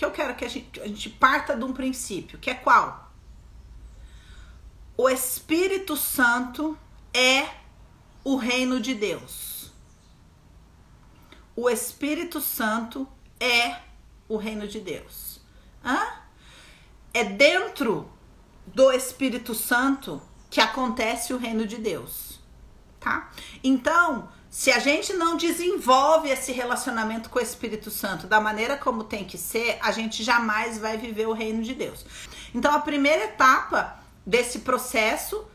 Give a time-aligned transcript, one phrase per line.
[0.00, 3.12] que eu quero que a gente, a gente parta de um princípio, que é qual?
[4.96, 6.78] O Espírito Santo
[7.12, 7.46] é
[8.24, 9.70] o reino de Deus.
[11.54, 13.06] O Espírito Santo
[13.38, 13.76] é
[14.26, 15.38] o reino de Deus.
[15.84, 16.00] Hã?
[17.12, 18.10] É dentro
[18.68, 22.40] do Espírito Santo que acontece o reino de Deus,
[22.98, 23.30] tá?
[23.62, 29.04] Então, se a gente não desenvolve esse relacionamento com o Espírito Santo da maneira como
[29.04, 32.04] tem que ser, a gente jamais vai viver o reino de Deus.
[32.52, 35.48] Então, a primeira etapa desse processo,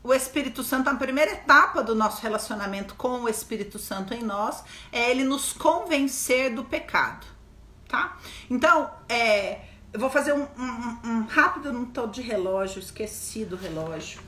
[0.00, 4.62] o Espírito Santo, a primeira etapa do nosso relacionamento com o Espírito Santo em nós,
[4.92, 7.26] é ele nos convencer do pecado,
[7.88, 8.16] tá?
[8.48, 9.58] Então, é,
[9.92, 14.20] eu vou fazer um, um, um rápido, não tô de relógio, esqueci do relógio.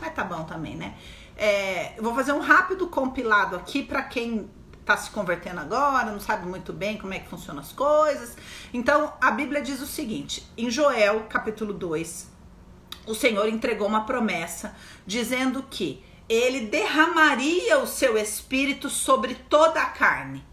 [0.00, 0.96] Mas tá bom também, né?
[1.42, 6.46] É, vou fazer um rápido compilado aqui para quem está se convertendo agora, não sabe
[6.46, 8.36] muito bem como é que funcionam as coisas.
[8.74, 12.30] Então, a Bíblia diz o seguinte: em Joel, capítulo 2,
[13.06, 19.86] o Senhor entregou uma promessa dizendo que ele derramaria o seu espírito sobre toda a
[19.86, 20.44] carne,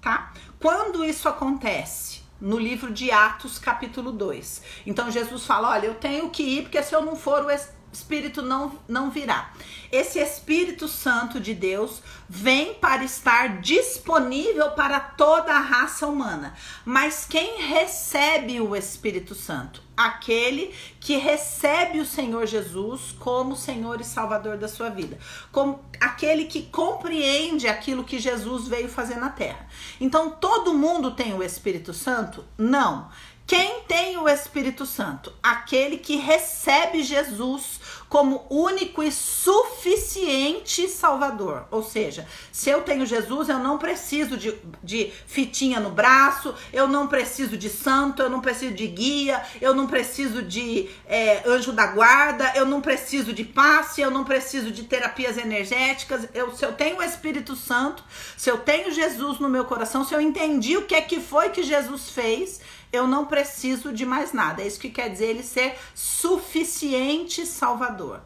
[0.00, 0.32] tá?
[0.60, 2.20] Quando isso acontece?
[2.40, 4.62] No livro de Atos, capítulo 2.
[4.86, 7.50] Então Jesus fala: Olha, eu tenho que ir, porque se eu não for, o
[7.92, 9.52] Espírito não, não virá.
[9.90, 16.54] Esse Espírito Santo de Deus vem para estar disponível para toda a raça humana.
[16.84, 19.82] Mas quem recebe o Espírito Santo?
[19.96, 25.18] Aquele que recebe o Senhor Jesus como Senhor e Salvador da sua vida.
[25.50, 29.66] Como aquele que compreende aquilo que Jesus veio fazer na terra.
[30.00, 32.44] Então, todo mundo tem o Espírito Santo?
[32.56, 33.10] Não.
[33.50, 35.32] Quem tem o Espírito Santo?
[35.42, 41.66] Aquele que recebe Jesus como único e suficiente Salvador.
[41.68, 46.86] Ou seja, se eu tenho Jesus, eu não preciso de, de fitinha no braço, eu
[46.86, 51.72] não preciso de santo, eu não preciso de guia, eu não preciso de é, anjo
[51.72, 56.28] da guarda, eu não preciso de passe, eu não preciso de terapias energéticas.
[56.32, 58.04] Eu, se eu tenho o Espírito Santo,
[58.36, 61.48] se eu tenho Jesus no meu coração, se eu entendi o que é que foi
[61.48, 62.60] que Jesus fez
[62.92, 64.62] eu não preciso de mais nada.
[64.62, 68.20] É isso que quer dizer ele ser suficiente Salvador.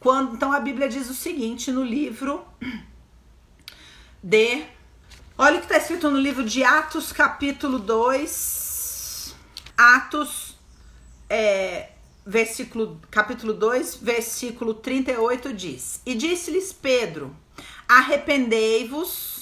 [0.00, 2.44] Quando, então a Bíblia diz o seguinte no livro
[4.22, 4.64] de.
[5.36, 9.34] Olha o que está escrito no livro de Atos, capítulo 2.
[9.76, 10.56] Atos,
[11.30, 11.90] é,
[12.26, 17.34] versículo, capítulo 2, versículo 38 diz: E disse-lhes Pedro:
[17.88, 19.37] Arrependei-vos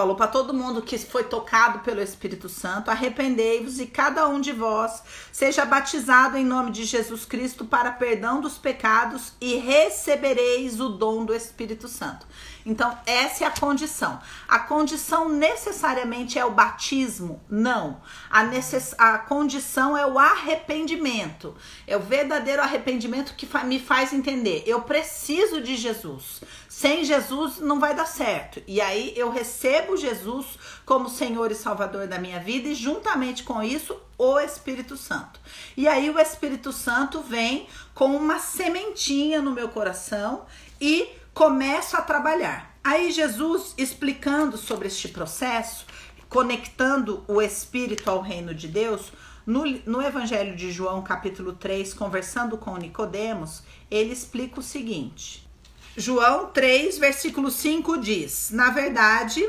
[0.00, 4.50] Falou para todo mundo que foi tocado pelo Espírito Santo: arrependei-vos e cada um de
[4.50, 10.88] vós seja batizado em nome de Jesus Cristo para perdão dos pecados e recebereis o
[10.88, 12.26] dom do Espírito Santo.
[12.64, 14.20] Então, essa é a condição.
[14.48, 17.42] A condição necessariamente é o batismo?
[17.48, 18.00] Não.
[18.28, 18.94] A, necess...
[18.98, 21.54] a condição é o arrependimento.
[21.86, 26.42] É o verdadeiro arrependimento que me faz entender: eu preciso de Jesus.
[26.68, 28.62] Sem Jesus não vai dar certo.
[28.66, 30.46] E aí eu recebo Jesus
[30.86, 35.40] como Senhor e Salvador da minha vida e juntamente com isso o Espírito Santo.
[35.76, 40.46] E aí o Espírito Santo vem com uma sementinha no meu coração
[40.80, 42.76] e começo a trabalhar.
[42.82, 45.86] Aí Jesus explicando sobre este processo,
[46.28, 49.12] conectando o Espírito ao reino de Deus,
[49.46, 55.48] no, no Evangelho de João, capítulo 3, conversando com Nicodemos, ele explica o seguinte:
[55.96, 59.46] João 3, versículo 5 diz: Na verdade,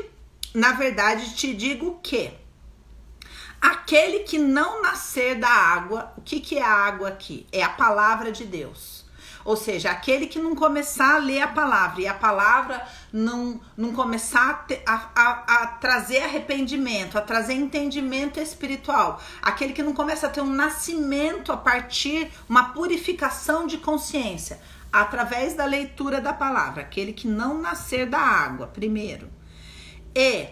[0.54, 2.32] na verdade te digo que
[3.60, 7.46] aquele que não nascer da água, o que, que é a água aqui?
[7.52, 9.01] É a palavra de Deus.
[9.44, 13.92] Ou seja, aquele que não começar a ler a palavra e a palavra não, não
[13.92, 20.26] começar a, a, a, a, trazer arrependimento, a trazer entendimento espiritual, aquele que não começa
[20.26, 24.60] a ter um nascimento a partir, uma purificação de consciência,
[24.92, 29.28] através da leitura da palavra, aquele que não nascer da água, primeiro,
[30.14, 30.48] e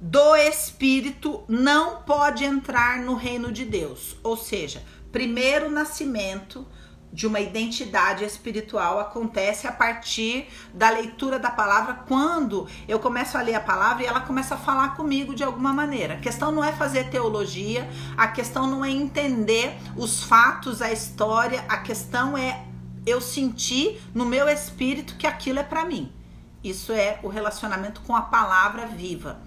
[0.00, 4.16] do espírito não pode entrar no reino de Deus.
[4.22, 6.66] Ou seja, primeiro nascimento
[7.14, 13.40] de uma identidade espiritual acontece a partir da leitura da palavra, quando eu começo a
[13.40, 16.14] ler a palavra e ela começa a falar comigo de alguma maneira.
[16.14, 21.64] A questão não é fazer teologia, a questão não é entender os fatos, a história,
[21.68, 22.64] a questão é
[23.06, 26.12] eu senti no meu espírito que aquilo é para mim.
[26.64, 29.40] Isso é o relacionamento com a palavra viva.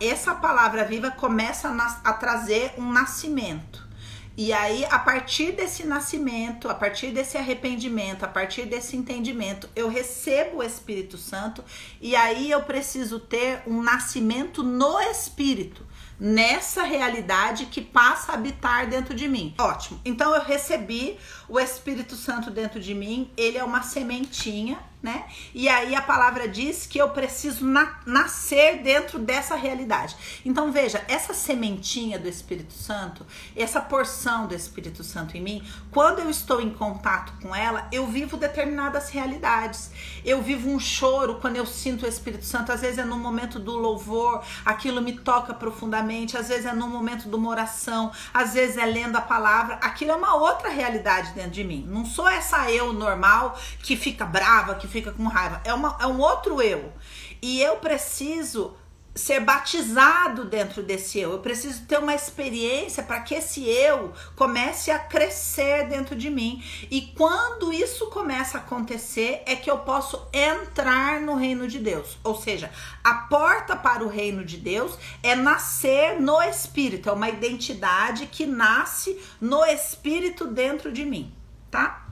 [0.00, 1.68] Essa palavra viva começa
[2.04, 3.89] a trazer um nascimento.
[4.36, 9.88] E aí, a partir desse nascimento, a partir desse arrependimento, a partir desse entendimento, eu
[9.88, 11.62] recebo o Espírito Santo
[12.00, 15.84] e aí eu preciso ter um nascimento no Espírito.
[16.20, 19.54] nessa realidade que passa a habitar dentro de mim.
[19.58, 19.98] Ótimo.
[20.04, 21.18] Então eu recebi
[21.50, 25.24] o Espírito Santo dentro de mim, ele é uma sementinha né?
[25.54, 30.14] E aí a palavra diz que eu preciso na, nascer dentro dessa realidade.
[30.44, 33.26] Então veja, essa sementinha do Espírito Santo,
[33.56, 38.06] essa porção do Espírito Santo em mim, quando eu estou em contato com ela, eu
[38.06, 39.90] vivo determinadas realidades.
[40.22, 43.58] Eu vivo um choro quando eu sinto o Espírito Santo, às vezes é no momento
[43.58, 48.52] do louvor, aquilo me toca profundamente, às vezes é no momento de uma oração, às
[48.52, 51.84] vezes é lendo a palavra, aquilo é uma outra realidade dentro de mim.
[51.88, 55.60] Não sou essa eu normal que fica brava, que fica com raiva.
[55.64, 56.92] É, uma, é um outro eu.
[57.40, 58.76] E eu preciso
[59.14, 61.32] ser batizado dentro desse eu.
[61.32, 66.62] Eu preciso ter uma experiência para que esse eu comece a crescer dentro de mim.
[66.90, 72.18] E quando isso começa a acontecer, é que eu posso entrar no reino de Deus.
[72.22, 72.70] Ou seja,
[73.02, 78.46] a porta para o reino de Deus é nascer no espírito, é uma identidade que
[78.46, 81.34] nasce no espírito dentro de mim,
[81.70, 82.06] tá?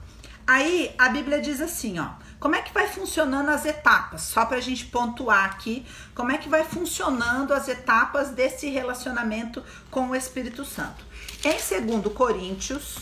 [0.45, 2.09] Aí a Bíblia diz assim, ó:
[2.39, 4.21] como é que vai funcionando as etapas?
[4.21, 9.63] Só para a gente pontuar aqui, como é que vai funcionando as etapas desse relacionamento
[9.91, 11.03] com o Espírito Santo?
[11.43, 12.99] Em 2 Coríntios,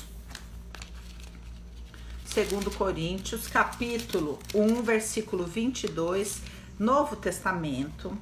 [2.34, 6.42] 2 Coríntios, capítulo 1, versículo 22,
[6.80, 8.18] Novo Testamento.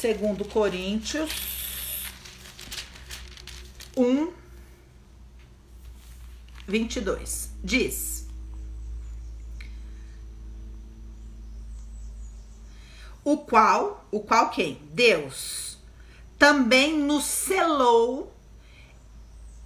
[0.00, 1.30] 2 Coríntios
[3.96, 4.43] 1,
[6.66, 8.26] 22 diz:
[13.24, 14.80] O qual, o qual quem?
[14.92, 15.78] Deus
[16.38, 18.34] também nos selou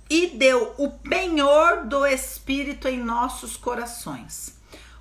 [0.09, 4.57] e deu o penhor do Espírito em nossos corações.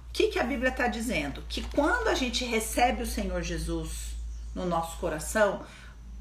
[0.10, 1.44] O que, que a Bíblia está dizendo?
[1.48, 4.16] Que quando a gente recebe o Senhor Jesus
[4.56, 5.64] no nosso coração,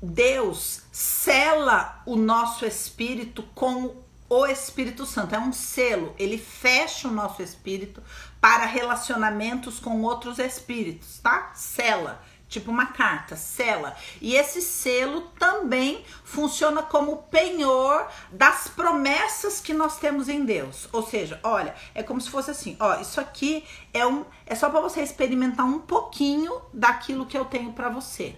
[0.02, 3.96] Deus sela o nosso espírito com
[4.28, 5.34] o Espírito Santo.
[5.34, 8.02] É um selo, ele fecha o nosso espírito
[8.40, 11.52] para relacionamentos com outros espíritos, tá?
[11.55, 13.96] Sela, tipo uma carta, sela.
[14.20, 20.88] E esse selo também funciona como penhor das promessas que nós temos em Deus.
[20.93, 24.70] Ou seja, olha, é como se fosse assim, ó, isso aqui é um é só
[24.70, 28.37] para você experimentar um pouquinho daquilo que eu tenho para você.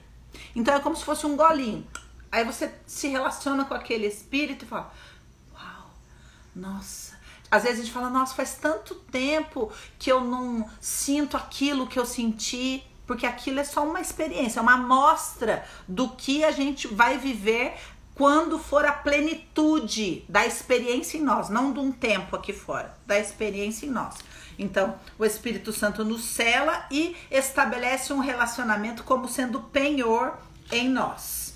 [0.54, 1.86] Então é como se fosse um golinho.
[2.30, 4.92] Aí você se relaciona com aquele espírito e fala:
[6.58, 7.16] nossa.
[7.50, 11.98] Às vezes a gente fala, nossa, faz tanto tempo que eu não sinto aquilo que
[11.98, 16.86] eu senti, porque aquilo é só uma experiência, é uma amostra do que a gente
[16.86, 17.74] vai viver
[18.14, 23.18] quando for a plenitude da experiência em nós, não de um tempo aqui fora, da
[23.18, 24.16] experiência em nós.
[24.58, 30.36] Então, o Espírito Santo nos cela e estabelece um relacionamento como sendo penhor
[30.72, 31.47] em nós.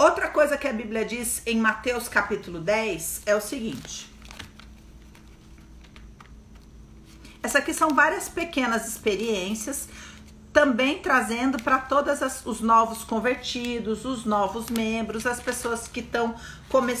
[0.00, 4.10] Outra coisa que a Bíblia diz em Mateus capítulo 10 é o seguinte.
[7.42, 9.90] Essa aqui são várias pequenas experiências,
[10.54, 16.34] também trazendo para todos os novos convertidos, os novos membros, as pessoas que estão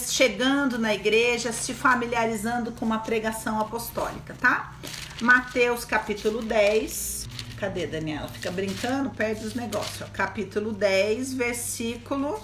[0.06, 4.74] chegando na igreja, se familiarizando com uma pregação apostólica, tá?
[5.22, 7.28] Mateus capítulo 10.
[7.58, 8.28] Cadê, Daniela?
[8.28, 10.02] Fica brincando, perde os negócios.
[10.02, 10.06] Ó.
[10.12, 12.38] Capítulo 10, versículo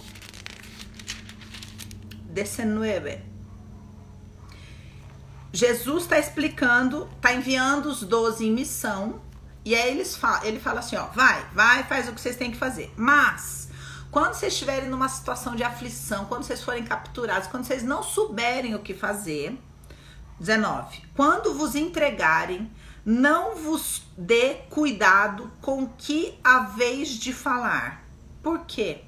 [2.36, 3.18] 19.
[5.52, 9.22] Jesus está explicando, está enviando os 12 em missão,
[9.64, 12.58] e aí eles ele fala assim: ó, vai, vai, faz o que vocês têm que
[12.58, 12.92] fazer.
[12.94, 13.70] Mas,
[14.10, 18.74] quando vocês estiverem numa situação de aflição, quando vocês forem capturados, quando vocês não souberem
[18.74, 19.58] o que fazer,
[20.38, 21.02] 19.
[21.14, 22.70] Quando vos entregarem,
[23.02, 28.04] não vos dê cuidado com que haveis de falar.
[28.42, 29.00] Por quê?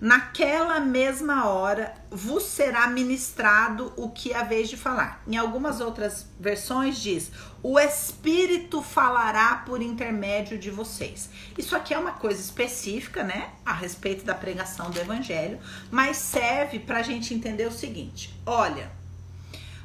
[0.00, 5.22] Naquela mesma hora vos será ministrado o que a vez de falar.
[5.26, 7.30] Em algumas outras versões diz:
[7.62, 11.28] o Espírito falará por intermédio de vocês.
[11.58, 15.58] Isso aqui é uma coisa específica, né, a respeito da pregação do Evangelho,
[15.90, 18.98] mas serve para a gente entender o seguinte: olha.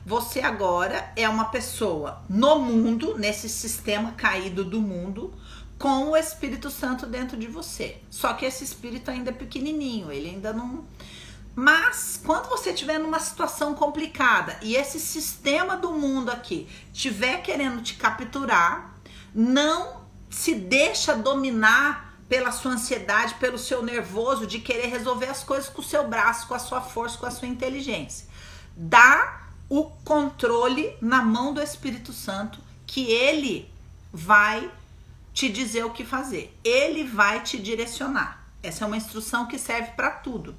[0.07, 5.33] Você agora é uma pessoa no mundo, nesse sistema caído do mundo,
[5.77, 7.97] com o Espírito Santo dentro de você.
[8.09, 10.85] Só que esse espírito ainda é pequenininho, ele ainda não.
[11.55, 17.81] Mas quando você estiver numa situação complicada e esse sistema do mundo aqui estiver querendo
[17.81, 18.93] te capturar,
[19.33, 25.69] não se deixa dominar pela sua ansiedade, pelo seu nervoso de querer resolver as coisas
[25.69, 28.27] com o seu braço, com a sua força, com a sua inteligência.
[28.75, 33.71] Dá o controle na mão do Espírito Santo que ele
[34.11, 34.69] vai
[35.35, 36.57] te dizer o que fazer.
[36.63, 40.55] Ele vai te direcionar, Essa é uma instrução que serve para tudo.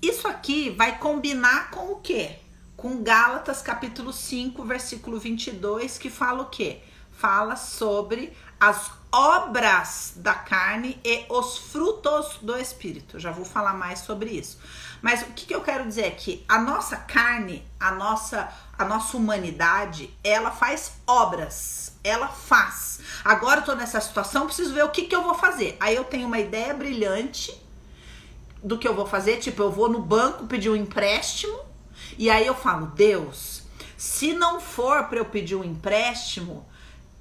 [0.00, 2.38] Isso aqui vai combinar com o quê?
[2.76, 6.80] Com Gálatas capítulo 5, versículo 22, que fala o quê?
[7.10, 13.18] Fala sobre as obras da carne e os frutos do espírito.
[13.18, 14.58] Já vou falar mais sobre isso.
[15.00, 18.84] Mas o que, que eu quero dizer é que a nossa carne, a nossa, a
[18.84, 21.87] nossa humanidade, ela faz obras.
[22.08, 23.00] Ela faz.
[23.24, 25.76] Agora eu tô nessa situação, preciso ver o que, que eu vou fazer.
[25.78, 27.54] Aí eu tenho uma ideia brilhante
[28.62, 29.36] do que eu vou fazer.
[29.38, 31.58] Tipo, eu vou no banco pedir um empréstimo.
[32.16, 33.62] E aí eu falo, Deus,
[33.96, 36.66] se não for para eu pedir um empréstimo,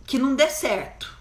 [0.06, 1.18] que não dê certo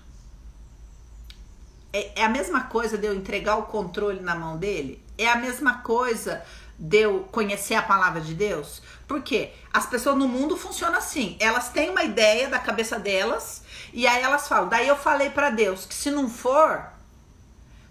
[1.97, 5.03] é, é a mesma coisa de eu entregar o controle na mão dele?
[5.17, 6.45] É a mesma coisa
[6.79, 8.83] de eu conhecer a palavra de Deus?
[9.07, 11.37] Porque as pessoas no mundo funcionam assim.
[11.41, 14.69] Elas têm uma ideia da cabeça delas e aí elas falam.
[14.69, 16.85] Daí eu falei para Deus que se não for,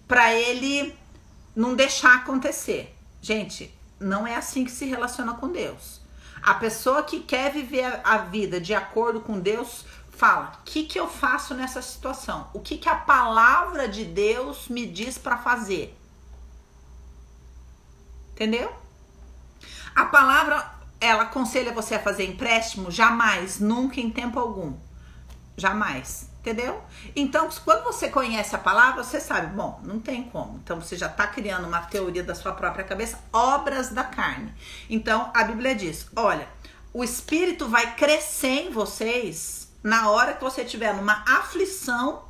[0.06, 0.96] para ele
[1.54, 2.94] não deixar acontecer.
[3.20, 6.00] Gente, não é assim que se relaciona com Deus.
[6.42, 10.98] A pessoa que quer viver a vida de acordo com Deus fala: o que, que
[10.98, 12.48] eu faço nessa situação?
[12.52, 15.96] O que, que a palavra de Deus me diz para fazer?
[18.36, 18.70] Entendeu?
[19.94, 22.90] A palavra, ela aconselha você a fazer empréstimo?
[22.90, 24.74] Jamais, nunca, em tempo algum.
[25.56, 26.28] Jamais.
[26.40, 26.82] Entendeu?
[27.16, 30.60] Então, quando você conhece a palavra, você sabe, bom, não tem como.
[30.62, 34.52] Então, você já está criando uma teoria da sua própria cabeça, obras da carne.
[34.90, 36.46] Então, a Bíblia diz: olha,
[36.92, 42.24] o espírito vai crescer em vocês na hora que você tiver numa aflição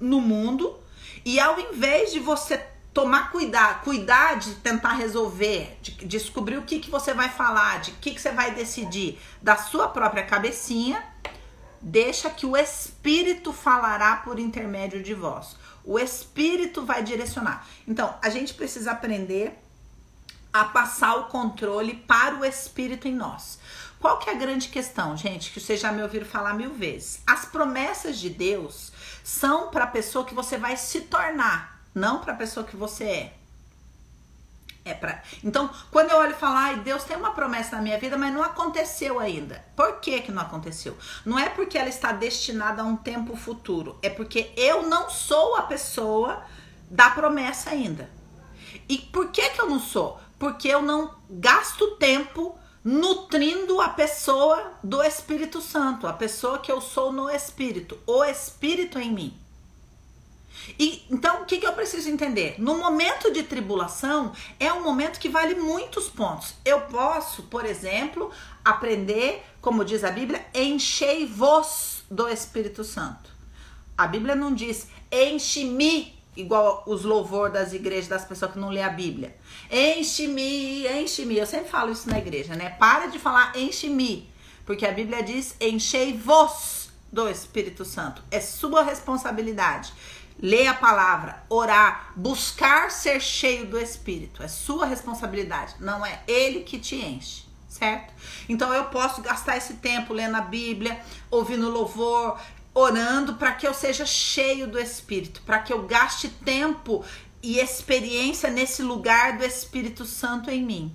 [0.00, 0.76] no mundo
[1.24, 2.58] e ao invés de você
[2.92, 7.92] tomar cuidado, cuidar de tentar resolver, de descobrir o que, que você vai falar, de
[7.92, 11.02] que, que você vai decidir da sua própria cabecinha,
[11.80, 15.56] deixa que o Espírito falará por intermédio de vós.
[15.84, 17.66] O Espírito vai direcionar.
[17.86, 19.56] Então, a gente precisa aprender
[20.52, 23.58] a passar o controle para o Espírito em nós.
[24.00, 27.22] Qual que é a grande questão, gente, que vocês já me ouviram falar mil vezes?
[27.26, 28.92] As promessas de Deus
[29.22, 33.04] são para a pessoa que você vai se tornar, não para a pessoa que você
[33.04, 33.34] é.
[34.84, 35.22] É para.
[35.44, 38.32] Então, quando eu olho e falo, ai, Deus tem uma promessa na minha vida, mas
[38.32, 39.62] não aconteceu ainda.
[39.76, 40.96] Por que que não aconteceu?
[41.24, 45.56] Não é porque ela está destinada a um tempo futuro, é porque eu não sou
[45.56, 46.42] a pessoa
[46.90, 48.10] da promessa ainda.
[48.88, 50.18] E por que que eu não sou?
[50.38, 56.80] Porque eu não gasto tempo nutrindo a pessoa do Espírito Santo, a pessoa que eu
[56.80, 59.38] sou no Espírito, o Espírito em mim.
[60.78, 62.54] E então o que, que eu preciso entender?
[62.58, 66.54] No momento de tribulação é um momento que vale muitos pontos.
[66.64, 68.30] Eu posso, por exemplo,
[68.64, 73.30] aprender, como diz a Bíblia, enchei-vos do Espírito Santo.
[73.96, 78.82] A Bíblia não diz enche-me igual os louvor das igrejas das pessoas que não lê
[78.82, 79.36] a Bíblia.
[79.70, 81.36] Enche-me, enche-me.
[81.36, 82.70] Eu sempre falo isso na igreja, né?
[82.70, 84.28] Para de falar enche-me,
[84.64, 88.22] porque a Bíblia diz enchei-vos do Espírito Santo.
[88.30, 89.92] É sua responsabilidade.
[90.42, 94.42] Ler a palavra, orar, buscar ser cheio do Espírito.
[94.42, 95.74] É sua responsabilidade.
[95.80, 98.12] Não é ele que te enche certo?
[98.48, 102.38] Então eu posso gastar esse tempo lendo a Bíblia, ouvindo louvor,
[102.74, 107.04] orando para que eu seja cheio do Espírito, para que eu gaste tempo
[107.42, 110.94] e experiência nesse lugar do Espírito Santo em mim.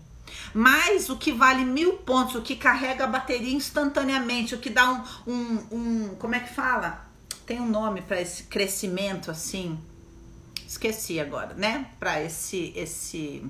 [0.53, 4.91] Mas o que vale mil pontos, o que carrega a bateria instantaneamente, o que dá
[4.91, 7.04] um, um, um como é que fala?
[7.45, 9.79] Tem um nome para esse crescimento assim.
[10.67, 11.91] Esqueci agora, né?
[11.99, 13.43] Para esse esse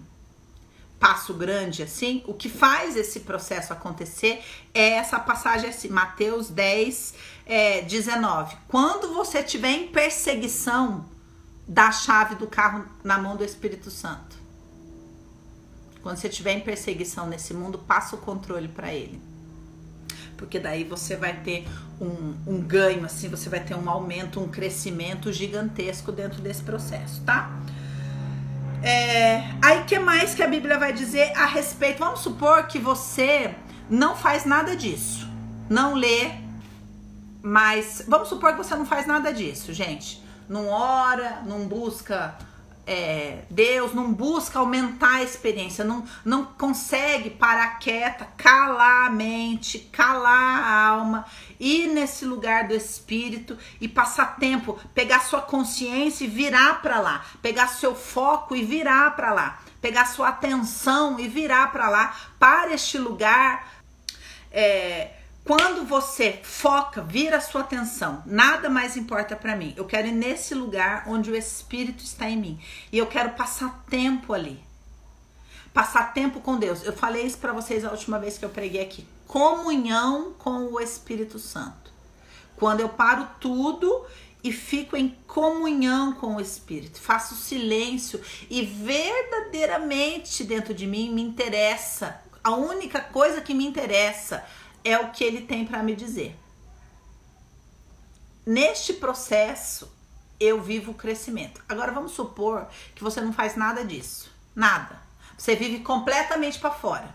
[1.00, 4.42] passo grande assim, o que faz esse processo acontecer
[4.74, 7.14] é essa passagem assim, Mateus 10,
[7.46, 8.58] é, 19.
[8.68, 11.06] Quando você tiver em perseguição,
[11.68, 14.36] dá a chave do carro na mão do Espírito Santo.
[16.02, 19.22] Quando você estiver em perseguição nesse mundo, passa o controle para ele.
[20.38, 21.68] Porque daí você vai ter
[22.00, 27.22] um, um ganho, assim, você vai ter um aumento, um crescimento gigantesco dentro desse processo,
[27.26, 27.52] tá?
[28.84, 32.00] É, aí que mais que a Bíblia vai dizer a respeito?
[32.00, 33.56] Vamos supor que você
[33.90, 35.28] não faz nada disso,
[35.70, 36.32] não lê,
[37.42, 40.24] mas vamos supor que você não faz nada disso, gente.
[40.48, 42.36] Não ora, não busca
[42.88, 49.80] é, Deus, não busca aumentar a experiência, não, não consegue parar quieta, calar a mente,
[49.92, 51.26] calar a alma,
[51.60, 57.26] ir nesse lugar do espírito e passar tempo, pegar sua consciência e virar para lá,
[57.42, 62.74] pegar seu foco e virar para lá, pegar sua atenção e virar para lá, para
[62.74, 63.74] este lugar.
[64.52, 65.12] É,
[65.46, 69.76] Quando você foca, vira a sua atenção, nada mais importa para mim.
[69.78, 72.60] Eu quero ir nesse lugar onde o Espírito está em mim
[72.92, 74.60] e eu quero passar tempo ali.
[75.72, 76.84] Passar tempo com Deus.
[76.84, 79.08] Eu falei isso para vocês a última vez que eu preguei aqui.
[79.28, 81.92] Comunhão com o Espírito Santo.
[82.56, 84.04] Quando eu paro tudo
[84.44, 91.22] e fico em comunhão com o Espírito, faço silêncio e verdadeiramente dentro de mim me
[91.22, 92.20] interessa.
[92.44, 94.44] A única coisa que me interessa
[94.86, 96.38] é o que ele tem para me dizer.
[98.46, 99.92] Neste processo,
[100.40, 101.64] eu vivo o crescimento.
[101.68, 104.32] Agora vamos supor que você não faz nada disso.
[104.56, 105.02] Nada.
[105.36, 107.14] Você vive completamente para fora.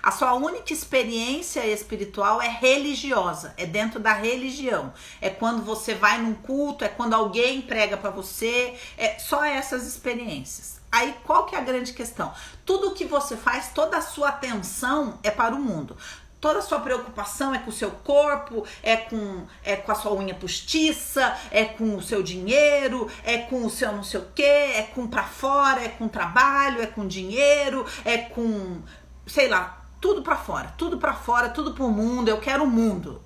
[0.00, 4.92] A sua única experiência espiritual é religiosa, é dentro da religião.
[5.20, 9.86] É quando você vai num culto, é quando alguém prega para você, é só essas
[9.86, 10.80] experiências.
[10.90, 12.32] Aí qual que é a grande questão?
[12.66, 15.96] Tudo que você faz, toda a sua atenção é para o mundo
[16.42, 20.12] toda a sua preocupação é com o seu corpo, é com, é com a sua
[20.12, 24.42] unha postiça, é com o seu dinheiro, é com o seu não sei o que,
[24.42, 28.82] é com pra fora, é com trabalho, é com dinheiro, é com,
[29.24, 33.22] sei lá, tudo para fora, tudo para fora, tudo pro mundo, eu quero o mundo.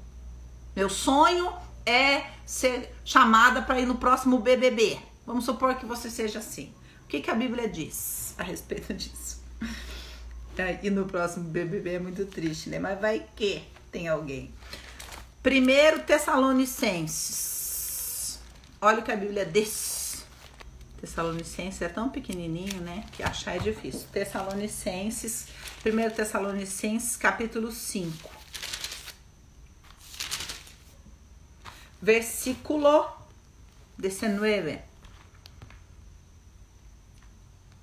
[0.76, 1.50] Meu sonho
[1.87, 5.00] é ser chamada para ir no próximo BBB.
[5.25, 6.70] Vamos supor que você seja assim.
[7.04, 9.42] O que, que a Bíblia diz a respeito disso?
[10.83, 12.79] E no próximo BBB é muito triste, né?
[12.79, 14.51] Mas vai que tem alguém.
[15.43, 18.39] Primeiro Tessalonicenses.
[18.81, 20.25] Olha o que a Bíblia diz.
[21.01, 23.05] Tessalonicenses é tão pequenininho, né?
[23.13, 24.09] Que achar é difícil.
[24.13, 25.49] Tessalonicenses,
[25.85, 28.31] 1 Tessalonicenses, capítulo 5.
[32.01, 33.07] Versículo
[33.99, 34.79] 19.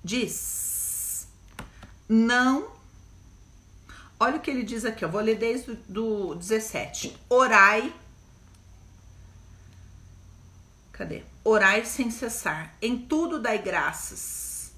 [0.02, 0.63] Diz
[2.08, 2.72] não.
[4.18, 7.16] Olha o que ele diz aqui, eu vou ler desde o do 17.
[7.28, 7.92] Orai.
[10.92, 11.22] Cadê?
[11.42, 12.74] Orai sem cessar.
[12.80, 14.72] Em tudo dai graças.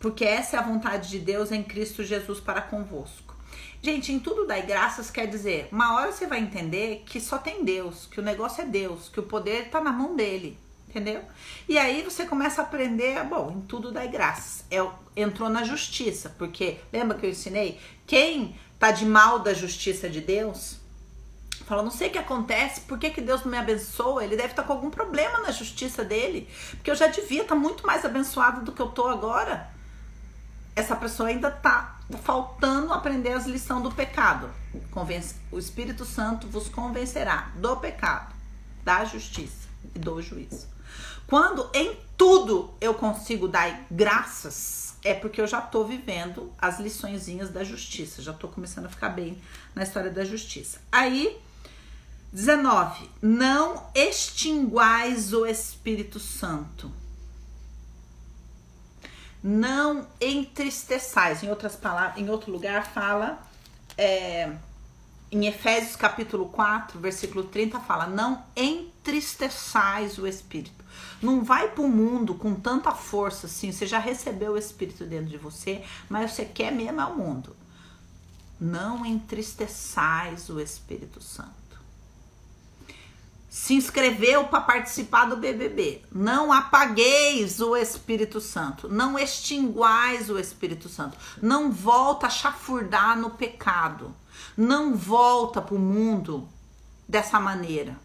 [0.00, 3.36] Porque essa é a vontade de Deus em Cristo Jesus para convosco.
[3.82, 7.64] Gente, em tudo dai graças quer dizer, uma hora você vai entender que só tem
[7.64, 11.22] Deus, que o negócio é Deus, que o poder está na mão dele entendeu?
[11.68, 14.64] E aí você começa a aprender, bom, em tudo dá graças.
[14.70, 14.78] É,
[15.14, 17.78] entrou na justiça, porque lembra que eu ensinei?
[18.06, 20.78] Quem tá de mal da justiça de Deus,
[21.66, 24.24] fala, não sei o que acontece, por que, que Deus não me abençoa?
[24.24, 27.54] Ele deve estar tá com algum problema na justiça dele, porque eu já devia estar
[27.54, 29.68] tá muito mais abençoado do que eu tô agora.
[30.74, 34.48] Essa pessoa ainda tá, faltando aprender as lições do pecado.
[34.90, 38.34] Convence, o Espírito Santo vos convencerá do pecado,
[38.84, 40.77] da justiça e do juízo.
[41.28, 47.50] Quando em tudo eu consigo dar graças, é porque eu já tô vivendo as liçõezinhas
[47.50, 49.38] da justiça, já tô começando a ficar bem
[49.74, 50.80] na história da justiça.
[50.90, 51.38] Aí,
[52.32, 53.10] 19.
[53.20, 56.90] Não extinguais o Espírito Santo.
[59.42, 61.42] Não entristeçais.
[61.42, 63.38] Em outras palavras, em outro lugar fala
[63.98, 64.50] é,
[65.30, 70.77] em Efésios capítulo 4, versículo 30 fala: "Não entristeçais o espírito".
[71.20, 75.26] Não vai para o mundo com tanta força assim, você já recebeu o Espírito dentro
[75.26, 77.56] de você, mas você quer mesmo ao mundo.
[78.60, 81.58] Não entristeçais o Espírito Santo.
[83.48, 86.02] Se inscreveu para participar do BBB.
[86.12, 88.88] Não apagueis o Espírito Santo.
[88.88, 91.16] Não extinguais o Espírito Santo.
[91.40, 94.14] Não volta a chafurdar no pecado.
[94.56, 96.48] Não volta para o mundo
[97.08, 97.96] dessa maneira.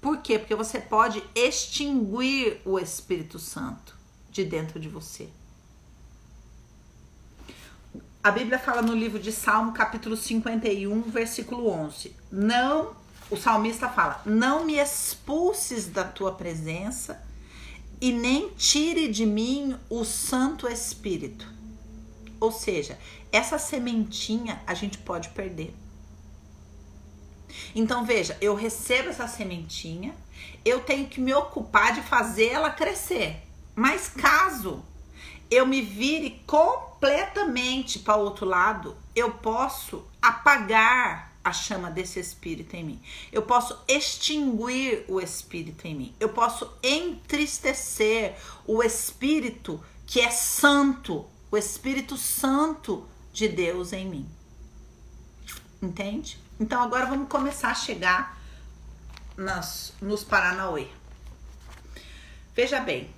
[0.00, 0.38] Por quê?
[0.38, 3.96] Porque você pode extinguir o Espírito Santo
[4.30, 5.28] de dentro de você.
[8.22, 12.94] A Bíblia fala no livro de Salmo, capítulo 51, versículo 11: Não,
[13.30, 17.22] o salmista fala: Não me expulses da tua presença
[18.00, 21.50] e nem tire de mim o Santo Espírito.
[22.40, 22.98] Ou seja,
[23.32, 25.74] essa sementinha a gente pode perder.
[27.74, 30.14] Então veja, eu recebo essa sementinha,
[30.64, 33.42] eu tenho que me ocupar de fazer ela crescer.
[33.74, 34.84] Mas caso
[35.50, 42.76] eu me vire completamente para o outro lado, eu posso apagar a chama desse espírito
[42.76, 43.00] em mim.
[43.32, 46.14] Eu posso extinguir o espírito em mim.
[46.20, 54.28] Eu posso entristecer o espírito que é santo, o Espírito Santo de Deus em mim.
[55.82, 56.38] Entende?
[56.60, 58.36] Então agora vamos começar a chegar
[59.36, 60.88] nas, nos Paranauê.
[62.54, 63.08] Veja bem,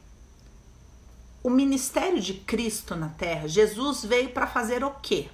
[1.42, 5.30] o ministério de Cristo na Terra, Jesus veio para fazer o quê?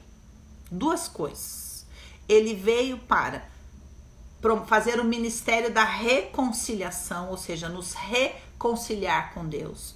[0.71, 1.85] Duas coisas.
[2.29, 3.43] Ele veio para
[4.67, 9.96] fazer o ministério da reconciliação, ou seja, nos reconciliar com Deus,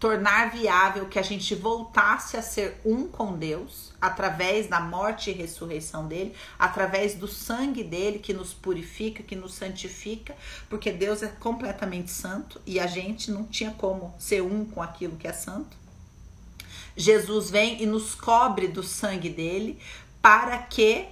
[0.00, 5.34] tornar viável que a gente voltasse a ser um com Deus através da morte e
[5.34, 10.34] ressurreição dele, através do sangue dele que nos purifica, que nos santifica,
[10.70, 15.16] porque Deus é completamente santo e a gente não tinha como ser um com aquilo
[15.16, 15.76] que é santo.
[16.96, 19.78] Jesus vem e nos cobre do sangue dele
[20.22, 21.06] para que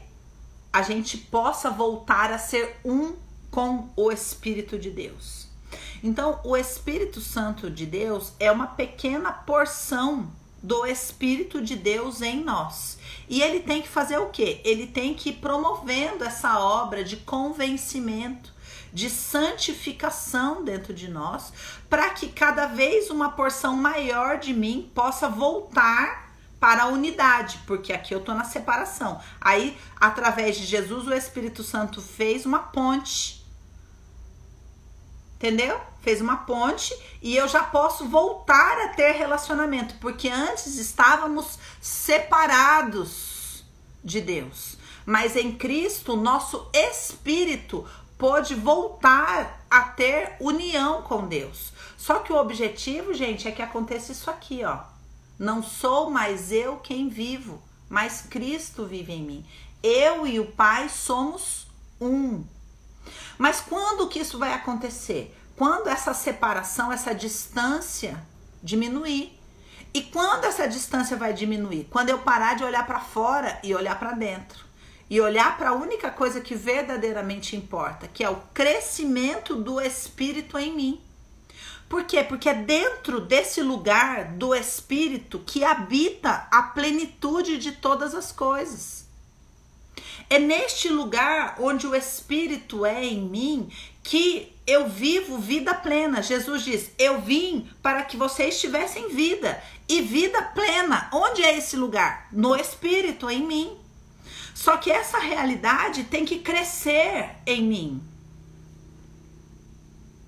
[0.72, 3.16] a gente possa voltar a ser um
[3.50, 5.37] com o Espírito de Deus.
[6.02, 10.30] Então, o Espírito Santo de Deus é uma pequena porção
[10.62, 12.98] do Espírito de Deus em nós.
[13.28, 14.60] E ele tem que fazer o quê?
[14.64, 18.52] Ele tem que ir promovendo essa obra de convencimento,
[18.92, 21.52] de santificação dentro de nós,
[21.88, 27.92] para que cada vez uma porção maior de mim possa voltar para a unidade, porque
[27.92, 29.20] aqui eu tô na separação.
[29.40, 33.37] Aí, através de Jesus, o Espírito Santo fez uma ponte.
[35.38, 35.80] Entendeu?
[36.02, 43.64] Fez uma ponte e eu já posso voltar a ter relacionamento, porque antes estávamos separados
[44.04, 44.76] de Deus.
[45.06, 47.86] Mas em Cristo, nosso espírito
[48.18, 51.72] pôde voltar a ter união com Deus.
[51.96, 54.98] Só que o objetivo, gente, é que aconteça isso aqui, ó
[55.38, 59.46] não sou mais eu quem vivo, mas Cristo vive em mim.
[59.80, 61.68] Eu e o Pai somos
[62.00, 62.44] um.
[63.38, 65.34] Mas quando que isso vai acontecer?
[65.56, 68.20] Quando essa separação, essa distância
[68.62, 69.38] diminuir.
[69.94, 71.88] E quando essa distância vai diminuir?
[71.90, 74.66] Quando eu parar de olhar para fora e olhar para dentro.
[75.08, 80.58] E olhar para a única coisa que verdadeiramente importa, que é o crescimento do Espírito
[80.58, 81.00] em mim.
[81.88, 82.22] Por quê?
[82.22, 89.07] Porque é dentro desse lugar do Espírito que habita a plenitude de todas as coisas.
[90.30, 93.70] É neste lugar onde o Espírito é em mim
[94.02, 96.22] que eu vivo vida plena.
[96.22, 101.08] Jesus diz: Eu vim para que vocês tivessem vida e vida plena.
[101.12, 102.28] Onde é esse lugar?
[102.30, 103.78] No Espírito, em mim.
[104.54, 108.02] Só que essa realidade tem que crescer em mim.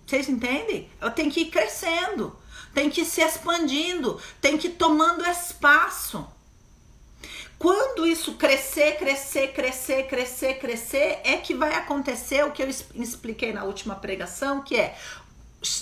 [0.07, 0.89] Vocês entendem?
[1.01, 2.37] Eu tenho que ir crescendo,
[2.75, 6.27] tem que ir se expandindo, tem que ir tomando espaço.
[7.61, 13.53] Quando isso crescer, crescer, crescer, crescer, crescer, é que vai acontecer o que eu expliquei
[13.53, 14.97] na última pregação, que é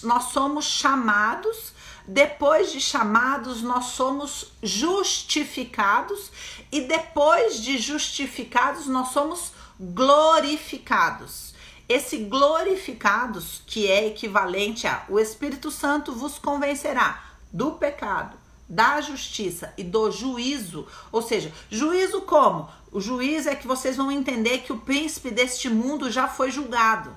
[0.03, 1.73] nós somos chamados,
[2.05, 6.33] depois de chamados, nós somos justificados,
[6.73, 11.55] e depois de justificados, nós somos glorificados.
[11.89, 18.37] Esse glorificados, que é equivalente a o Espírito Santo vos convencerá do pecado,
[18.69, 20.87] da justiça e do juízo.
[21.11, 22.69] Ou seja, juízo como?
[22.93, 27.15] O juízo é que vocês vão entender que o príncipe deste mundo já foi julgado.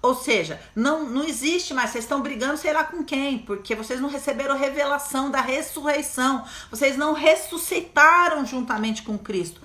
[0.00, 3.98] Ou seja, não, não existe mais, vocês estão brigando sei lá com quem, porque vocês
[4.00, 9.62] não receberam revelação da ressurreição, vocês não ressuscitaram juntamente com Cristo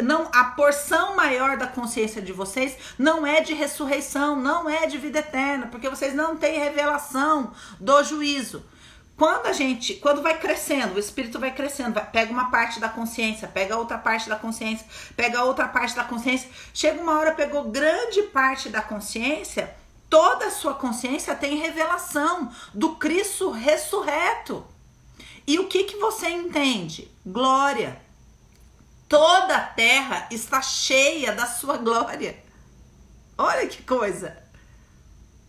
[0.00, 4.98] não a porção maior da consciência de vocês não é de ressurreição, não é de
[4.98, 8.64] vida eterna, porque vocês não têm revelação do juízo.
[9.22, 12.88] Quando a gente, quando vai crescendo, o espírito vai crescendo, vai, pega uma parte da
[12.88, 17.70] consciência, pega outra parte da consciência, pega outra parte da consciência, chega uma hora pegou
[17.70, 19.72] grande parte da consciência,
[20.10, 24.66] toda a sua consciência tem revelação do Cristo ressurreto.
[25.46, 27.08] E o que que você entende?
[27.24, 28.02] Glória
[29.08, 32.42] toda a terra está cheia da sua glória.
[33.38, 34.41] Olha que coisa.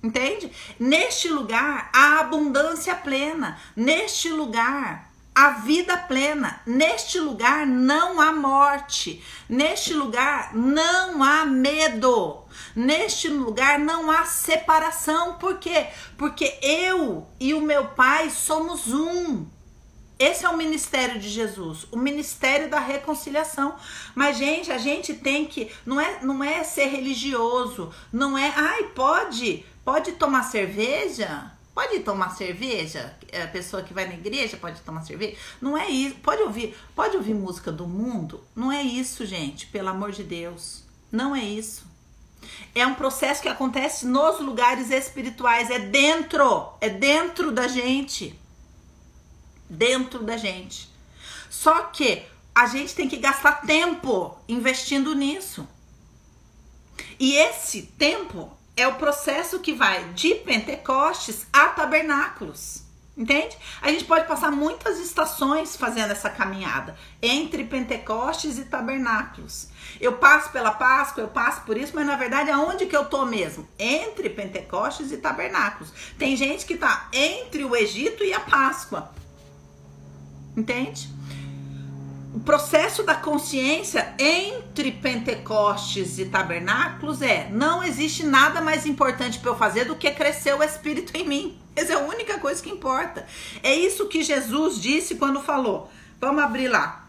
[0.04, 0.52] Entende?
[0.78, 3.58] Neste lugar há abundância plena.
[3.74, 6.62] Neste lugar há vida plena.
[6.66, 9.24] Neste lugar não há morte.
[9.48, 12.44] Neste lugar não há medo.
[12.76, 15.36] Neste lugar não há separação.
[15.36, 15.88] Por quê?
[16.18, 19.46] Porque eu e o meu Pai somos um.
[20.20, 23.76] Esse é o ministério de Jesus, o ministério da reconciliação.
[24.14, 28.84] Mas gente, a gente tem que não é não é ser religioso, não é, ai,
[28.96, 31.52] pode, pode tomar cerveja?
[31.74, 33.16] Pode tomar cerveja?
[33.44, 35.38] A pessoa que vai na igreja pode tomar cerveja?
[35.60, 36.16] Não é isso.
[36.16, 38.44] Pode ouvir, pode ouvir música do mundo?
[38.56, 40.84] Não é isso, gente, pelo amor de Deus.
[41.12, 41.86] Não é isso.
[42.76, 48.38] É um processo que acontece nos lugares espirituais, é dentro, é dentro da gente
[49.74, 50.90] dentro da gente.
[51.50, 55.68] Só que a gente tem que gastar tempo investindo nisso.
[57.20, 62.84] E esse tempo é o processo que vai de Pentecostes a tabernáculos.
[63.16, 63.56] Entende?
[63.80, 69.68] A gente pode passar muitas estações fazendo essa caminhada entre Pentecostes e tabernáculos.
[70.02, 73.24] Eu passo pela Páscoa, eu passo por isso, mas na verdade aonde que eu tô
[73.24, 73.68] mesmo?
[73.78, 75.94] Entre Pentecostes e tabernáculos.
[76.18, 79.14] Tem gente que tá entre o Egito e a Páscoa.
[80.58, 81.08] Entende?
[82.34, 89.52] O processo da consciência entre Pentecostes e tabernáculos é: não existe nada mais importante para
[89.52, 91.60] eu fazer do que crescer o Espírito em mim.
[91.76, 93.28] Essa é a única coisa que importa.
[93.62, 95.92] É isso que Jesus disse quando falou.
[96.20, 97.06] Vamos abrir lá.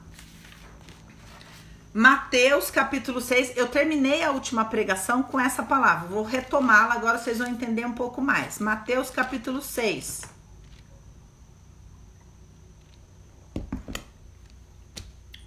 [1.94, 3.56] Mateus capítulo 6.
[3.56, 6.06] Eu terminei a última pregação com essa palavra.
[6.06, 8.58] Vou retomá-la agora, vocês vão entender um pouco mais.
[8.58, 10.34] Mateus capítulo 6.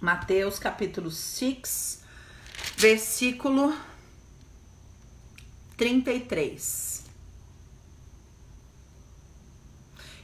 [0.00, 2.04] Mateus capítulo 6,
[2.76, 3.76] versículo
[5.76, 7.04] 33.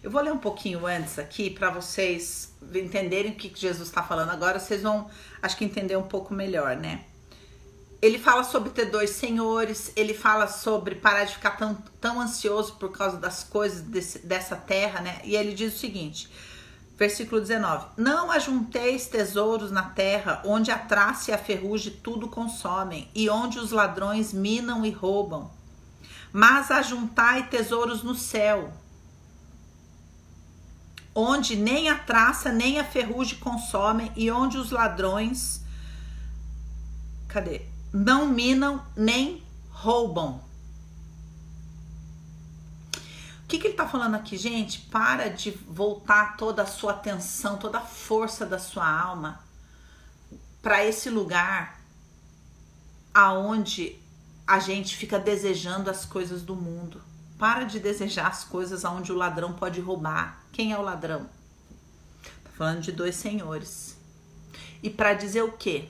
[0.00, 4.30] Eu vou ler um pouquinho antes aqui para vocês entenderem o que Jesus está falando
[4.30, 4.60] agora.
[4.60, 5.10] Vocês vão,
[5.42, 7.04] acho que, entender um pouco melhor, né?
[8.00, 12.74] Ele fala sobre ter dois senhores, ele fala sobre parar de ficar tão, tão ansioso
[12.74, 15.20] por causa das coisas desse, dessa terra, né?
[15.24, 16.28] E ele diz o seguinte:
[16.96, 23.08] Versículo 19: Não ajunteis tesouros na terra, onde a traça e a ferrugem tudo consomem,
[23.14, 25.50] e onde os ladrões minam e roubam.
[26.32, 28.72] Mas ajuntai tesouros no céu,
[31.14, 35.62] onde nem a traça nem a ferrugem consomem, e onde os ladrões
[37.28, 37.62] cadê?
[37.92, 40.40] Não minam nem roubam.
[43.43, 44.80] O que, que ele está falando aqui, gente?
[44.80, 49.40] Para de voltar toda a sua atenção, toda a força da sua alma
[50.62, 51.80] para esse lugar
[53.12, 53.96] aonde
[54.46, 57.00] a gente fica desejando as coisas do mundo.
[57.38, 60.42] Para de desejar as coisas aonde o ladrão pode roubar.
[60.52, 61.28] Quem é o ladrão?
[62.22, 63.96] Tá falando de dois senhores.
[64.82, 65.88] E para dizer o quê?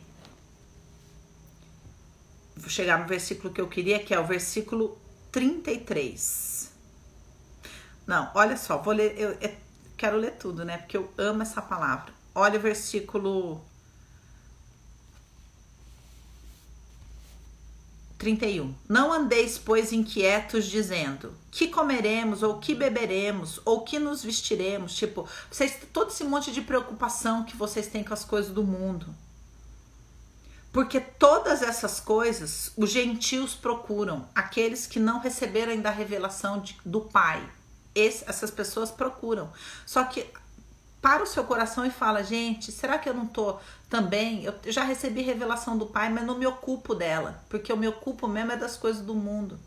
[2.57, 4.99] Vou chegar no versículo que eu queria, que é o versículo
[5.31, 6.74] 33.
[8.07, 9.55] Não, olha só, vou ler, eu, eu
[9.97, 10.79] quero ler tudo, né?
[10.79, 12.13] Porque eu amo essa palavra.
[12.35, 13.65] Olha o versículo
[18.19, 18.75] 31.
[18.89, 24.95] Não andeis, pois, inquietos, dizendo: que comeremos, ou que beberemos, ou que nos vestiremos.
[24.95, 29.15] Tipo, vocês, todo esse monte de preocupação que vocês têm com as coisas do mundo.
[30.73, 36.77] Porque todas essas coisas os gentios procuram, aqueles que não receberam ainda a revelação de,
[36.85, 37.49] do Pai
[37.95, 39.51] esse, essas pessoas procuram.
[39.87, 40.27] Só que
[41.01, 43.59] para o seu coração e fala, gente, será que eu não tô
[43.91, 44.45] também?
[44.45, 48.27] Eu já recebi revelação do Pai, mas não me ocupo dela, porque eu me ocupo
[48.27, 49.59] mesmo é das coisas do mundo.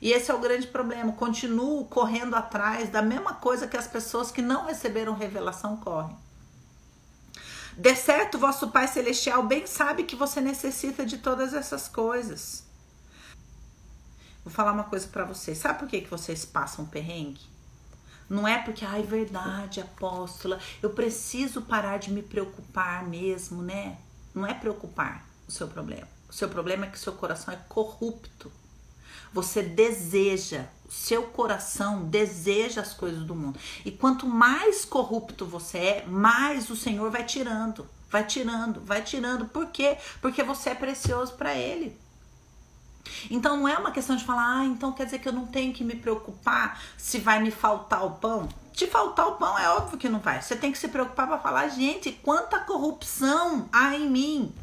[0.00, 1.12] E esse é o grande problema.
[1.12, 6.16] Continuo correndo atrás da mesma coisa que as pessoas que não receberam revelação correm.
[7.76, 12.67] De certo, vosso Pai Celestial bem sabe que você necessita de todas essas coisas.
[14.48, 15.58] Vou falar uma coisa para vocês.
[15.58, 17.42] Sabe por que, que vocês passam perrengue?
[18.30, 23.98] Não é porque, ai, verdade, apóstola, eu preciso parar de me preocupar mesmo, né?
[24.34, 26.08] Não é preocupar o seu problema.
[26.30, 28.50] O seu problema é que o seu coração é corrupto.
[29.34, 33.58] Você deseja, o seu coração deseja as coisas do mundo.
[33.84, 39.44] E quanto mais corrupto você é, mais o Senhor vai tirando, vai tirando, vai tirando.
[39.44, 39.98] Por quê?
[40.22, 41.94] Porque você é precioso para Ele.
[43.30, 45.72] Então não é uma questão de falar, ah, então quer dizer que eu não tenho
[45.72, 48.48] que me preocupar se vai me faltar o pão.
[48.72, 50.40] Te faltar o pão é óbvio que não vai.
[50.40, 54.54] Você tem que se preocupar para falar, gente, quanta corrupção há em mim.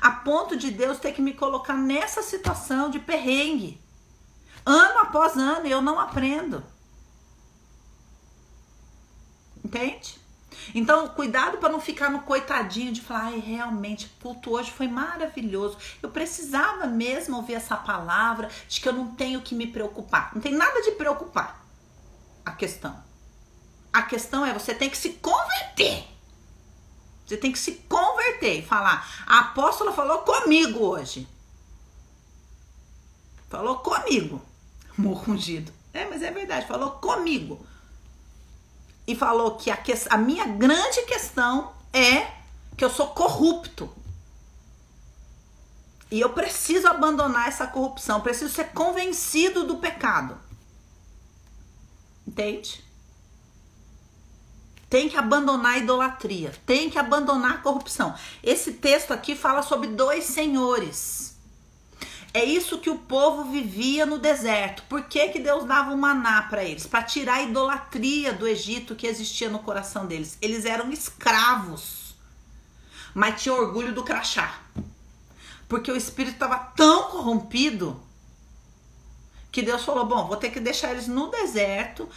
[0.00, 3.80] A ponto de Deus ter que me colocar nessa situação de perrengue.
[4.64, 6.62] Ano após ano, eu não aprendo.
[9.64, 10.23] Entende?
[10.74, 15.76] Então, cuidado para não ficar no coitadinho de falar, ai, realmente, culto hoje foi maravilhoso.
[16.02, 20.30] Eu precisava mesmo ouvir essa palavra de que eu não tenho que me preocupar.
[20.34, 21.64] Não tem nada de preocupar.
[22.44, 23.02] A questão.
[23.92, 26.04] A questão é você tem que se converter.
[27.26, 31.26] Você tem que se converter e falar: a apóstola falou comigo hoje.
[33.48, 34.42] Falou comigo.
[34.96, 35.72] Morro ungido.
[35.92, 37.64] É, mas é verdade, falou comigo
[39.06, 42.26] e falou que a, que a minha grande questão é
[42.76, 43.90] que eu sou corrupto.
[46.10, 50.38] E eu preciso abandonar essa corrupção, preciso ser convencido do pecado.
[52.26, 52.84] Entende?
[54.88, 58.14] Tem que abandonar a idolatria, tem que abandonar a corrupção.
[58.42, 61.33] Esse texto aqui fala sobre dois senhores.
[62.36, 64.82] É isso que o povo vivia no deserto.
[64.88, 66.84] Por que, que Deus dava um maná para eles?
[66.84, 70.36] Para tirar a idolatria do Egito que existia no coração deles.
[70.42, 72.16] Eles eram escravos,
[73.14, 74.58] mas tinham orgulho do crachá.
[75.68, 78.02] Porque o espírito estava tão corrompido
[79.52, 82.08] que Deus falou: bom, vou ter que deixar eles no deserto,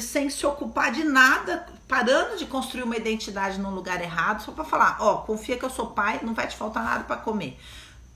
[0.00, 4.62] sem se ocupar de nada, parando de construir uma identidade num lugar errado, só para
[4.62, 7.58] falar: ó, confia que eu sou pai, não vai te faltar nada para comer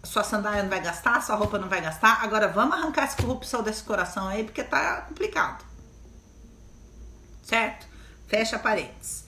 [0.05, 2.23] sua sandália não vai gastar, sua roupa não vai gastar.
[2.23, 5.65] Agora vamos arrancar essa corrupção desse coração aí, porque tá complicado.
[7.43, 7.87] Certo?
[8.27, 9.25] Fecha parênteses.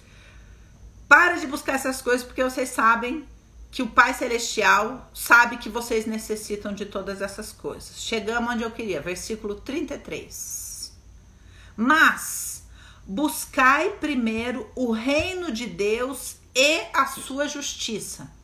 [1.08, 3.26] Para de buscar essas coisas, porque vocês sabem
[3.70, 8.00] que o Pai Celestial sabe que vocês necessitam de todas essas coisas.
[8.00, 10.92] Chegamos onde eu queria, versículo 33.
[11.76, 12.64] Mas
[13.06, 18.35] buscai primeiro o reino de Deus e a sua justiça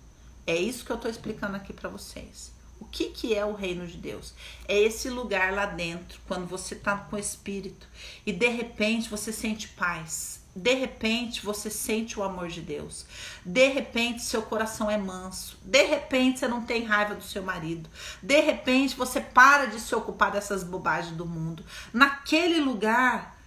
[0.46, 2.52] é isso que eu estou explicando aqui para vocês.
[2.80, 4.34] O que, que é o reino de Deus?
[4.66, 7.86] É esse lugar lá dentro, quando você está com o Espírito
[8.26, 10.42] e de repente você sente paz.
[10.54, 13.06] De repente você sente o amor de Deus.
[13.46, 15.56] De repente seu coração é manso.
[15.62, 17.88] De repente você não tem raiva do seu marido.
[18.20, 21.64] De repente você para de se ocupar dessas bobagens do mundo.
[21.92, 23.38] Naquele lugar,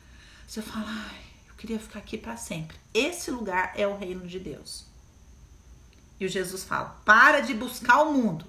[0.47, 2.77] você fala: Ai, eu queria ficar aqui para sempre.
[2.93, 4.94] Esse lugar é o reino de Deus.
[6.19, 8.45] E o Jesus fala: para de buscar o mundo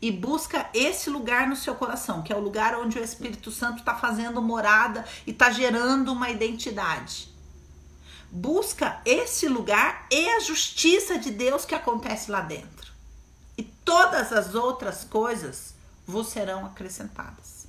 [0.00, 3.78] e busca esse lugar no seu coração, que é o lugar onde o Espírito Santo
[3.78, 7.32] está fazendo morada e está gerando uma identidade.
[8.28, 12.90] Busca esse lugar e a justiça de Deus que acontece lá dentro.
[13.56, 17.68] E todas as outras coisas vos serão acrescentadas.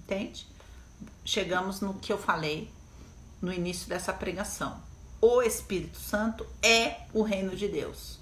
[0.00, 0.46] Entende?
[1.24, 2.70] Chegamos no que eu falei
[3.40, 4.87] no início dessa pregação
[5.20, 8.18] o Espírito Santo é o reino de Deus.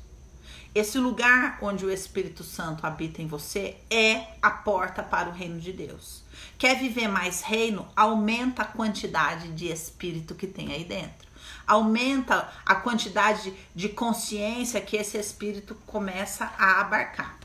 [0.75, 5.59] Esse lugar onde o Espírito Santo habita em você é a porta para o reino
[5.59, 6.23] de Deus.
[6.59, 7.89] Quer viver mais reino?
[7.97, 11.27] Aumenta a quantidade de espírito que tem aí dentro.
[11.67, 17.39] Aumenta a quantidade de consciência que esse espírito começa a abarcar.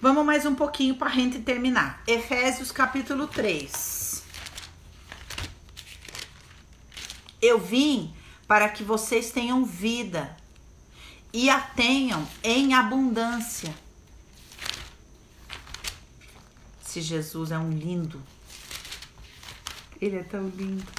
[0.00, 2.02] Vamos mais um pouquinho para a gente terminar.
[2.06, 4.07] Efésios capítulo 3.
[7.40, 8.14] Eu vim
[8.46, 10.36] para que vocês tenham vida
[11.32, 13.74] e a tenham em abundância.
[16.82, 18.20] Se Jesus é um lindo,
[20.00, 20.90] ele é tão lindo.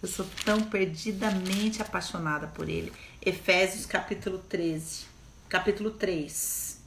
[0.00, 2.92] Eu sou tão perdidamente apaixonada por ele.
[3.20, 5.06] Efésios capítulo 13,
[5.48, 6.78] capítulo 3,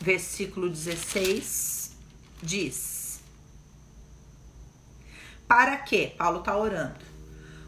[0.00, 1.96] versículo 16
[2.42, 2.93] diz:
[5.48, 6.12] para quê?
[6.16, 7.04] Paulo está orando.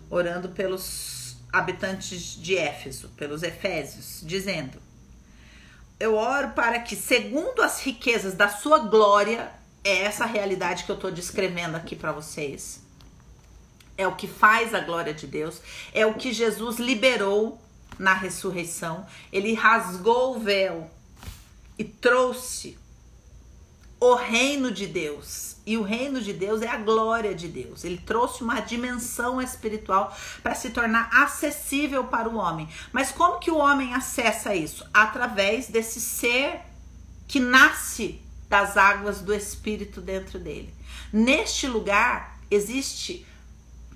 [0.09, 4.79] Orando pelos habitantes de Éfeso, pelos Efésios, dizendo:
[5.99, 9.53] Eu oro para que, segundo as riquezas da sua glória,
[9.85, 12.81] é essa realidade que eu estou descrevendo aqui para vocês.
[13.99, 15.61] É o que faz a glória de Deus,
[15.95, 17.61] é o que Jesus liberou
[17.99, 19.07] na ressurreição.
[19.33, 20.91] Ele rasgou o véu
[21.79, 22.79] e trouxe
[24.01, 25.57] o reino de Deus.
[25.67, 27.83] E o reino de Deus é a glória de Deus.
[27.83, 32.69] Ele trouxe uma dimensão espiritual para se tornar acessível para o homem.
[32.93, 34.87] Mas como que o homem acessa isso?
[34.95, 36.61] Através desse ser
[37.27, 40.73] que nasce das águas do espírito dentro dele.
[41.13, 43.27] Neste lugar existe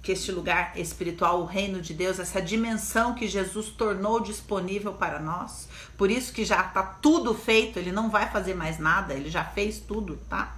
[0.02, 5.18] que este lugar espiritual, o reino de Deus, essa dimensão que Jesus tornou disponível para
[5.18, 5.68] nós.
[5.96, 9.44] Por isso que já está tudo feito, ele não vai fazer mais nada, ele já
[9.44, 10.56] fez tudo, tá?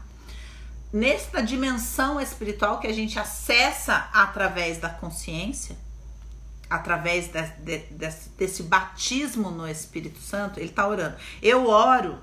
[0.93, 5.77] Nesta dimensão espiritual que a gente acessa através da consciência,
[6.69, 11.17] através de, de, desse, desse batismo no Espírito Santo, ele está orando.
[11.43, 12.19] Eu oro,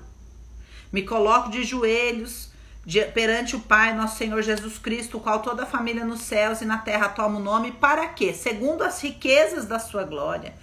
[0.92, 2.49] me coloco de joelhos,
[3.12, 6.64] perante o Pai, nosso Senhor Jesus Cristo, o qual toda a família nos céus e
[6.64, 10.54] na terra toma o nome, para que, segundo as riquezas da sua glória,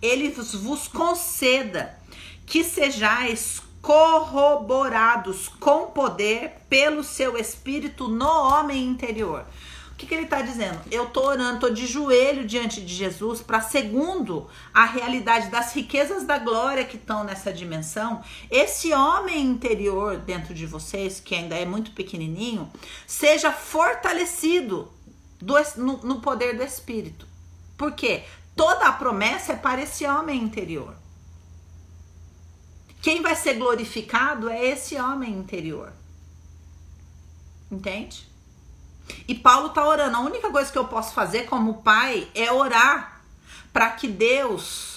[0.00, 1.98] ele vos conceda
[2.46, 9.44] que sejais corroborados com poder pelo seu espírito no homem interior
[9.96, 10.78] o que, que ele está dizendo?
[10.90, 16.24] Eu estou orando, estou de joelho diante de Jesus para, segundo a realidade das riquezas
[16.24, 21.64] da glória que estão nessa dimensão, esse homem interior dentro de vocês, que ainda é
[21.64, 22.70] muito pequenininho,
[23.06, 24.92] seja fortalecido
[25.40, 27.26] do, no, no poder do Espírito.
[27.74, 28.24] Por quê?
[28.54, 30.94] Toda a promessa é para esse homem interior.
[33.00, 35.90] Quem vai ser glorificado é esse homem interior.
[37.72, 38.35] Entende?
[39.28, 40.16] E Paulo está orando.
[40.16, 43.20] A única coisa que eu posso fazer como pai é orar
[43.72, 44.96] para que Deus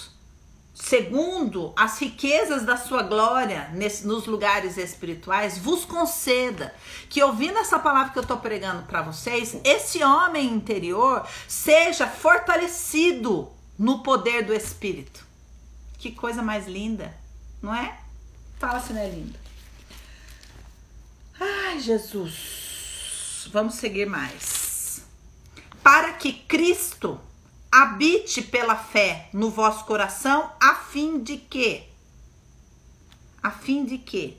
[0.80, 6.74] segundo as riquezas da sua glória nesse, nos lugares espirituais, vos conceda
[7.08, 13.48] que, ouvindo essa palavra que eu estou pregando para vocês, esse homem interior seja fortalecido
[13.78, 15.24] no poder do Espírito.
[15.98, 17.14] Que coisa mais linda,
[17.60, 17.98] não é?
[18.58, 19.38] Fala se não é linda.
[21.38, 22.59] Ai, Jesus.
[23.52, 25.02] Vamos seguir mais.
[25.82, 27.20] Para que Cristo
[27.70, 31.82] habite pela fé no vosso coração, a fim de que?
[33.42, 34.38] A fim de que?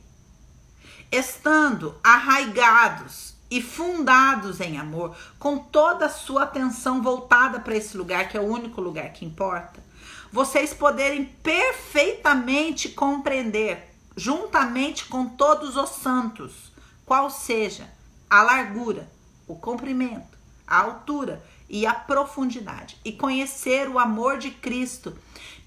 [1.12, 8.30] Estando arraigados e fundados em amor, com toda a sua atenção voltada para esse lugar,
[8.30, 9.84] que é o único lugar que importa,
[10.32, 16.72] vocês poderem perfeitamente compreender, juntamente com todos os santos,
[17.05, 17.89] qual seja
[18.32, 19.12] a largura,
[19.46, 25.18] o comprimento, a altura e a profundidade, e conhecer o amor de Cristo,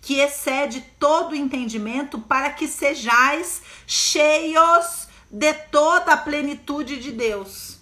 [0.00, 7.78] que excede todo entendimento, para que sejais cheios de toda a plenitude de Deus.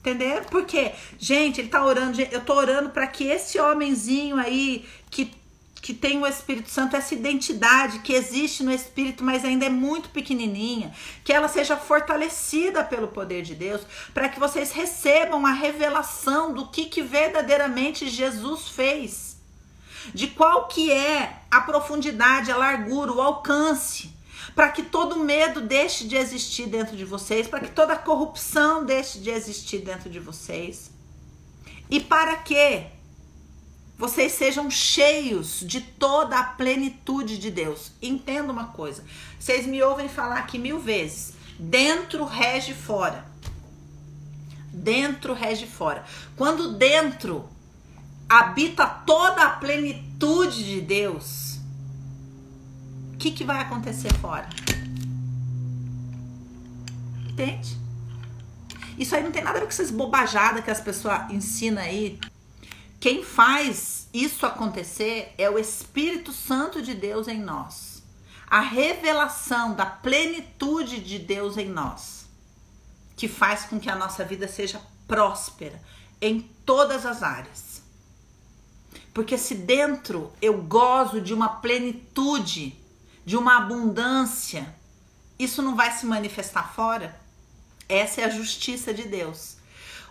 [0.00, 0.44] Entenderam?
[0.44, 5.30] Porque, gente, ele tá orando, eu tô orando para que esse homenzinho aí que
[5.86, 10.08] que tem o Espírito Santo, essa identidade que existe no Espírito, mas ainda é muito
[10.08, 13.82] pequenininha, que ela seja fortalecida pelo poder de Deus,
[14.12, 19.36] para que vocês recebam a revelação do que, que verdadeiramente Jesus fez,
[20.12, 24.10] de qual que é a profundidade, a largura, o alcance,
[24.56, 29.20] para que todo medo deixe de existir dentro de vocês, para que toda corrupção deixe
[29.20, 30.90] de existir dentro de vocês.
[31.88, 32.95] E para que
[33.98, 37.92] vocês sejam cheios de toda a plenitude de Deus.
[38.00, 39.04] Entenda uma coisa:
[39.38, 43.24] vocês me ouvem falar aqui mil vezes: dentro rege fora.
[44.72, 46.04] Dentro rege fora.
[46.36, 47.48] Quando dentro
[48.28, 51.58] habita toda a plenitude de Deus,
[53.14, 54.48] o que, que vai acontecer fora?
[57.30, 57.76] Entende?
[58.98, 62.18] Isso aí não tem nada a ver com essas bobajadas que as pessoas ensinam aí.
[62.98, 68.02] Quem faz isso acontecer é o Espírito Santo de Deus em nós.
[68.48, 72.26] A revelação da plenitude de Deus em nós,
[73.16, 75.80] que faz com que a nossa vida seja próspera
[76.20, 77.82] em todas as áreas.
[79.12, 82.78] Porque se dentro eu gozo de uma plenitude,
[83.24, 84.74] de uma abundância,
[85.38, 87.18] isso não vai se manifestar fora?
[87.88, 89.55] Essa é a justiça de Deus.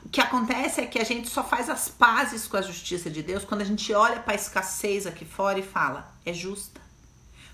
[0.06, 3.24] O que acontece é que a gente só faz as pazes com a justiça de
[3.24, 6.80] Deus quando a gente olha para a escassez aqui fora e fala: é justa.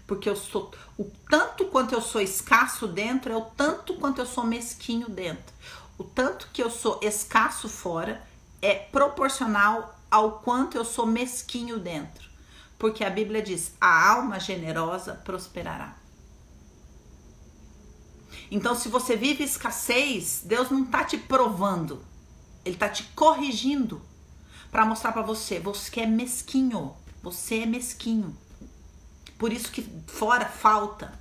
[0.06, 4.26] Porque eu sou o tanto quanto eu sou escasso dentro é o tanto quanto eu
[4.26, 5.56] sou mesquinho dentro.
[5.97, 8.22] O tanto que eu sou escasso fora
[8.62, 12.30] é proporcional ao quanto eu sou mesquinho dentro.
[12.78, 15.95] Porque a Bíblia diz: a alma generosa prosperará.
[18.52, 22.11] Então, se você vive escassez, Deus não está te provando.
[22.64, 24.01] Ele tá te corrigindo
[24.72, 28.38] para mostrar para você, você é mesquinho, você é mesquinho.
[29.38, 31.20] Por isso que fora falta.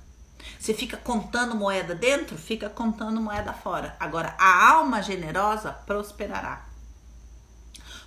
[0.59, 3.95] Você fica contando moeda dentro, fica contando moeda fora.
[3.99, 6.70] Agora, a alma generosa prosperará.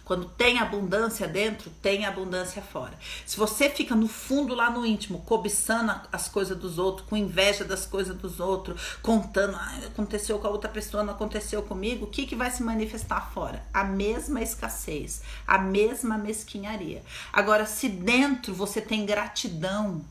[0.04, 2.92] Quando tem abundância dentro, tem abundância fora.
[3.24, 7.64] Se você fica no fundo, lá no íntimo, cobiçando as coisas dos outros, com inveja
[7.64, 12.10] das coisas dos outros, contando, ah, aconteceu com a outra pessoa, não aconteceu comigo, o
[12.10, 13.64] que, que vai se manifestar fora?
[13.72, 17.02] A mesma escassez, a mesma mesquinharia.
[17.32, 20.04] Agora, se dentro você tem gratidão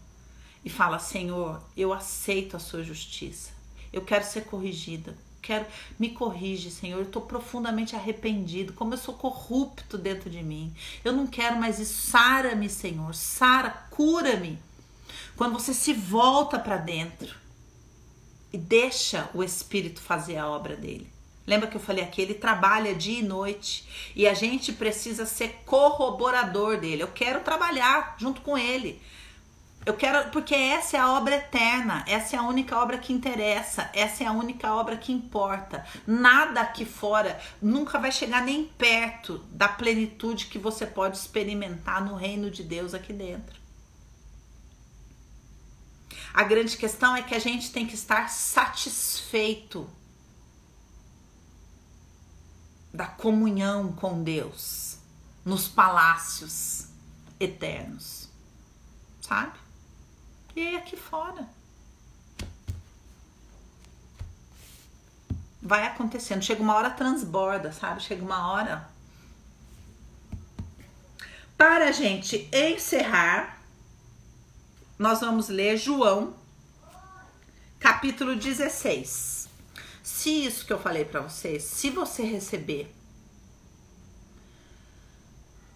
[0.65, 3.51] e fala, Senhor, eu aceito a sua justiça,
[3.91, 5.67] eu quero ser corrigida quero,
[5.99, 6.97] me corrige, Senhor.
[6.97, 10.73] Eu estou profundamente arrependido, como eu sou corrupto dentro de mim.
[11.03, 12.09] Eu não quero mais isso.
[12.09, 13.13] Sara-me, Senhor.
[13.13, 14.57] Sara, cura-me.
[15.35, 17.35] Quando você se volta para dentro
[18.51, 21.11] e deixa o Espírito fazer a obra dele.
[21.45, 22.21] Lembra que eu falei aqui?
[22.21, 23.85] Ele trabalha dia e noite
[24.15, 27.03] e a gente precisa ser corroborador dele.
[27.03, 29.01] Eu quero trabalhar junto com ele.
[29.85, 33.89] Eu quero, porque essa é a obra eterna, essa é a única obra que interessa,
[33.93, 35.85] essa é a única obra que importa.
[36.07, 42.15] Nada aqui fora nunca vai chegar nem perto da plenitude que você pode experimentar no
[42.15, 43.61] reino de Deus aqui dentro.
[46.33, 49.89] A grande questão é que a gente tem que estar satisfeito
[52.93, 54.97] da comunhão com Deus
[55.43, 56.87] nos palácios
[57.37, 58.29] eternos,
[59.19, 59.62] sabe?
[60.55, 61.47] E aí aqui fora.
[65.61, 66.43] Vai acontecendo.
[66.43, 68.01] Chega uma hora transborda, sabe?
[68.01, 68.87] Chega uma hora.
[71.57, 73.61] Para a gente encerrar,
[74.99, 76.35] nós vamos ler João,
[77.79, 79.47] capítulo 16.
[80.03, 82.93] Se isso que eu falei para vocês, se você receber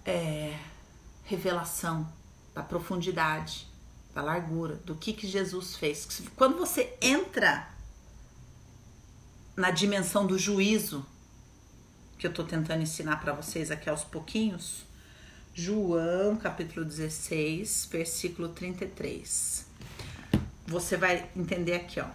[0.06, 0.58] é,
[1.24, 2.08] revelação
[2.54, 3.68] da profundidade,
[4.18, 7.70] da largura, do que, que Jesus fez, quando você entra
[9.56, 11.06] na dimensão do juízo,
[12.18, 14.84] que eu tô tentando ensinar para vocês aqui aos pouquinhos,
[15.54, 19.68] João, capítulo 16, versículo 33.
[20.66, 22.10] Você vai entender aqui, ó.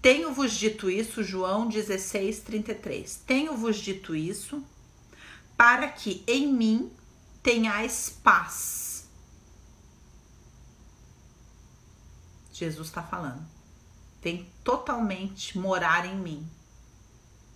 [0.00, 3.22] Tenho-vos dito isso, João 16, 33.
[3.26, 4.64] Tenho-vos dito isso
[5.56, 6.92] para que em mim
[7.42, 9.06] tenhais paz.
[12.52, 13.44] Jesus está falando.
[14.20, 16.48] Tem totalmente morar em mim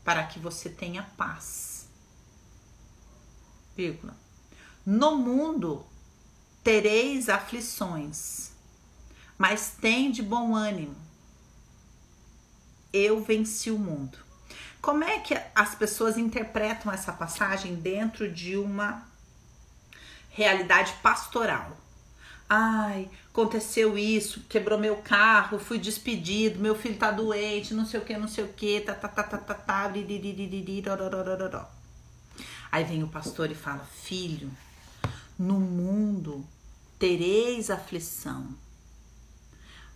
[0.04, 1.88] para que você tenha paz.
[3.76, 4.16] Vírgula.
[4.84, 5.84] No mundo
[6.62, 8.50] tereis aflições,
[9.38, 10.96] mas tem de bom ânimo.
[12.92, 14.27] Eu venci o mundo.
[14.80, 19.06] Como é que as pessoas interpretam essa passagem dentro de uma
[20.30, 21.76] realidade pastoral?
[22.48, 28.04] Ai, aconteceu isso, quebrou meu carro, fui despedido, meu filho tá doente, não sei o
[28.04, 29.92] que, não sei o que, tá, tá, tá, tá, tá, tá,
[32.72, 34.50] Aí vem o pastor e fala: Filho,
[35.38, 36.46] no mundo
[36.98, 38.48] tereis aflição,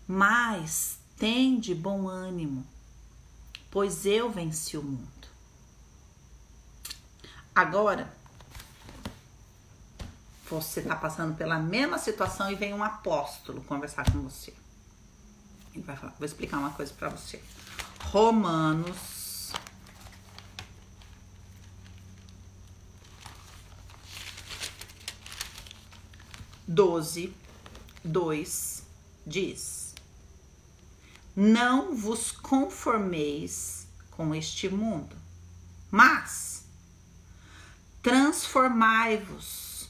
[0.07, 2.67] mas tem de bom ânimo,
[3.73, 5.09] pois eu venci o mundo.
[7.55, 8.13] Agora,
[10.49, 14.55] você está passando pela mesma situação e vem um apóstolo conversar com você.
[15.75, 17.43] Ele vai falar, vou explicar uma coisa para você.
[18.11, 19.23] Romanos
[26.69, 27.35] doze,
[28.05, 28.83] dois
[29.27, 29.82] diz:
[31.35, 35.17] Não vos conformeis com este mundo,
[35.91, 36.65] mas
[38.03, 39.89] transformai-vos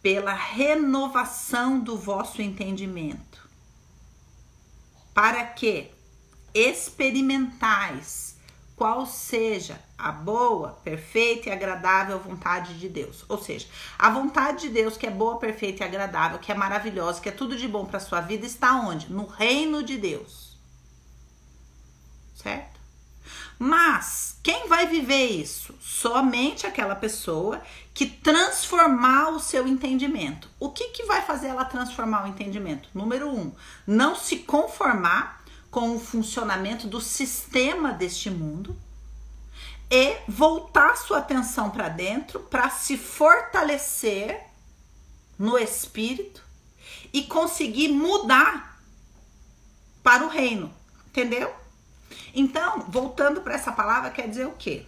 [0.00, 3.48] pela renovação do vosso entendimento,
[5.12, 5.90] para que
[6.54, 8.36] experimentais
[8.76, 13.24] qual seja a boa, perfeita e agradável vontade de Deus.
[13.28, 17.20] Ou seja, a vontade de Deus que é boa, perfeita e agradável, que é maravilhosa,
[17.20, 19.12] que é tudo de bom para sua vida, está onde?
[19.12, 20.51] No reino de Deus.
[22.42, 22.80] Certo?
[23.58, 25.74] Mas quem vai viver isso?
[25.80, 27.62] Somente aquela pessoa
[27.94, 30.50] que transformar o seu entendimento.
[30.58, 32.88] O que, que vai fazer ela transformar o entendimento?
[32.92, 33.52] Número um,
[33.86, 38.76] não se conformar com o funcionamento do sistema deste mundo
[39.88, 44.44] e voltar sua atenção para dentro para se fortalecer
[45.38, 46.42] no espírito
[47.12, 48.82] e conseguir mudar
[50.02, 50.74] para o reino,
[51.06, 51.61] entendeu?
[52.34, 54.86] Então, voltando para essa palavra, quer dizer o quê?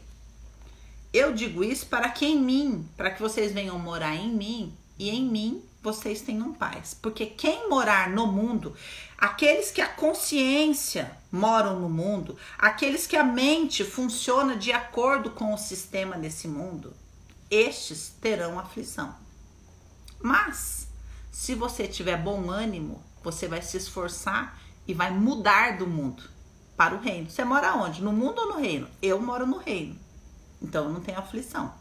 [1.15, 5.11] Eu digo isso para que em mim, para que vocês venham morar em mim e
[5.11, 6.93] em mim vocês tenham paz.
[6.93, 8.75] Porque quem morar no mundo,
[9.17, 15.55] aqueles que a consciência moram no mundo, aqueles que a mente funciona de acordo com
[15.55, 16.93] o sistema desse mundo,
[17.49, 19.15] estes terão aflição.
[20.21, 20.89] Mas,
[21.31, 26.34] se você tiver bom ânimo, você vai se esforçar e vai mudar do mundo
[26.77, 27.31] para o reino.
[27.31, 28.03] Você mora onde?
[28.03, 28.89] No mundo ou no reino?
[29.01, 29.99] Eu moro no reino.
[30.61, 31.75] Então não tem aflição.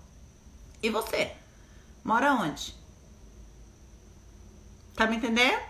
[0.81, 1.31] E você?
[2.03, 2.75] Mora onde?
[4.95, 5.61] Tá me entendendo?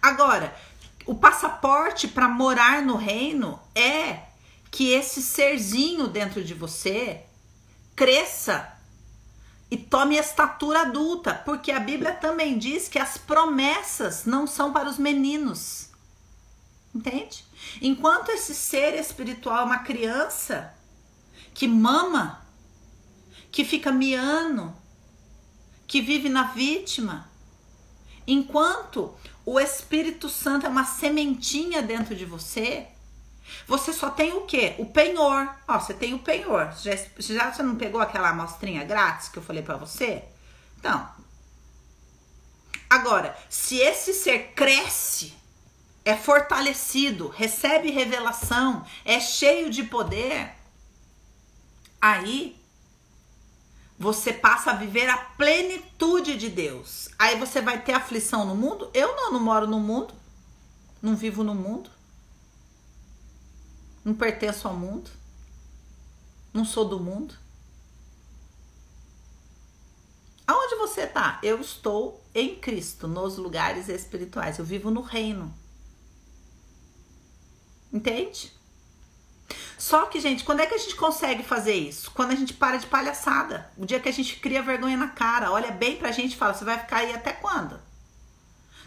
[0.00, 0.54] Agora,
[1.06, 4.20] o passaporte para morar no reino é
[4.70, 7.24] que esse serzinho dentro de você
[7.94, 8.72] cresça
[9.70, 14.88] e tome estatura adulta, porque a Bíblia também diz que as promessas não são para
[14.88, 15.85] os meninos.
[16.96, 17.44] Entende?
[17.82, 20.74] Enquanto esse ser espiritual é uma criança,
[21.52, 22.42] que mama,
[23.52, 24.74] que fica miando,
[25.86, 27.30] que vive na vítima.
[28.26, 32.88] Enquanto o Espírito Santo é uma sementinha dentro de você,
[33.68, 34.74] você só tem o quê?
[34.78, 35.54] O penhor.
[35.68, 36.72] Ó, você tem o penhor.
[36.80, 40.24] Já, já você não pegou aquela amostrinha grátis que eu falei para você?
[40.78, 41.06] Então,
[42.88, 45.34] agora, se esse ser cresce,
[46.06, 50.54] é fortalecido, recebe revelação, é cheio de poder,
[52.00, 52.56] Aí
[53.98, 57.08] você passa a viver a plenitude de Deus.
[57.18, 58.88] Aí você vai ter aflição no mundo?
[58.92, 60.14] Eu não, não moro no mundo.
[61.00, 61.90] Não vivo no mundo.
[64.04, 65.10] Não pertenço ao mundo.
[66.52, 67.34] Não sou do mundo.
[70.86, 71.38] você tá?
[71.42, 74.58] Eu estou em Cristo, nos lugares espirituais.
[74.58, 75.52] Eu vivo no reino.
[77.96, 78.52] Entende?
[79.78, 82.10] Só que, gente, quando é que a gente consegue fazer isso?
[82.10, 83.70] Quando a gente para de palhaçada.
[83.74, 86.52] O dia que a gente cria vergonha na cara, olha bem pra gente e fala:
[86.52, 87.80] você vai ficar aí até quando?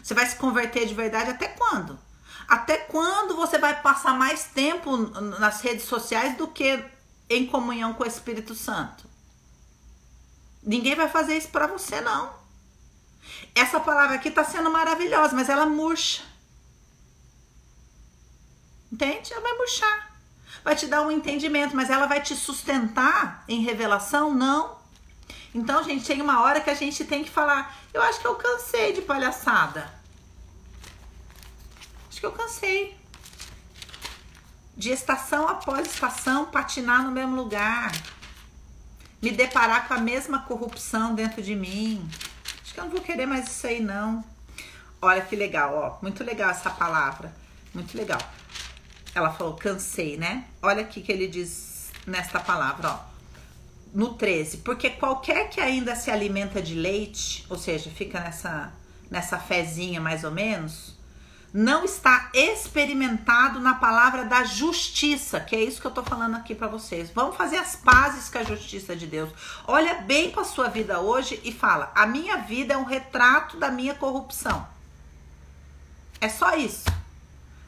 [0.00, 1.98] Você vai se converter de verdade até quando?
[2.46, 6.84] Até quando você vai passar mais tempo nas redes sociais do que
[7.28, 9.10] em comunhão com o Espírito Santo?
[10.62, 12.32] Ninguém vai fazer isso para você, não.
[13.56, 16.29] Essa palavra aqui tá sendo maravilhosa, mas ela murcha.
[18.92, 19.32] Entende?
[19.32, 20.10] Ela vai murchar.
[20.64, 24.34] Vai te dar um entendimento, mas ela vai te sustentar em revelação?
[24.34, 24.78] Não.
[25.54, 28.34] Então, gente, tem uma hora que a gente tem que falar: eu acho que eu
[28.34, 29.92] cansei de palhaçada.
[32.08, 32.98] Acho que eu cansei.
[34.76, 37.92] De estação após estação patinar no mesmo lugar.
[39.20, 42.08] Me deparar com a mesma corrupção dentro de mim.
[42.62, 44.24] Acho que eu não vou querer mais isso aí, não.
[45.02, 45.98] Olha que legal, ó.
[46.02, 47.34] Muito legal essa palavra.
[47.74, 48.20] Muito legal.
[49.14, 50.44] Ela falou cansei, né?
[50.62, 53.10] Olha aqui que ele diz nesta palavra, ó
[53.92, 58.72] no 13, porque qualquer que ainda se alimenta de leite, ou seja, fica nessa
[59.10, 60.96] nessa fezinha mais ou menos,
[61.52, 66.54] não está experimentado na palavra da justiça, que é isso que eu tô falando aqui
[66.54, 67.10] para vocês.
[67.10, 69.30] Vamos fazer as pazes com a justiça de Deus.
[69.66, 73.68] Olha bem para sua vida hoje e fala: "A minha vida é um retrato da
[73.68, 74.64] minha corrupção".
[76.20, 76.84] É só isso.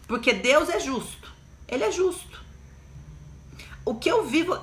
[0.07, 1.22] Porque Deus é justo.
[1.73, 2.39] Ele é justo.
[3.83, 4.61] O que eu vivo,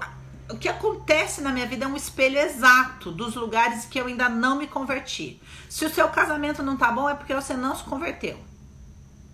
[0.47, 4.29] o que acontece na minha vida é um espelho exato dos lugares que eu ainda
[4.29, 5.41] não me converti.
[5.67, 8.37] Se o seu casamento não tá bom, é porque você não se converteu.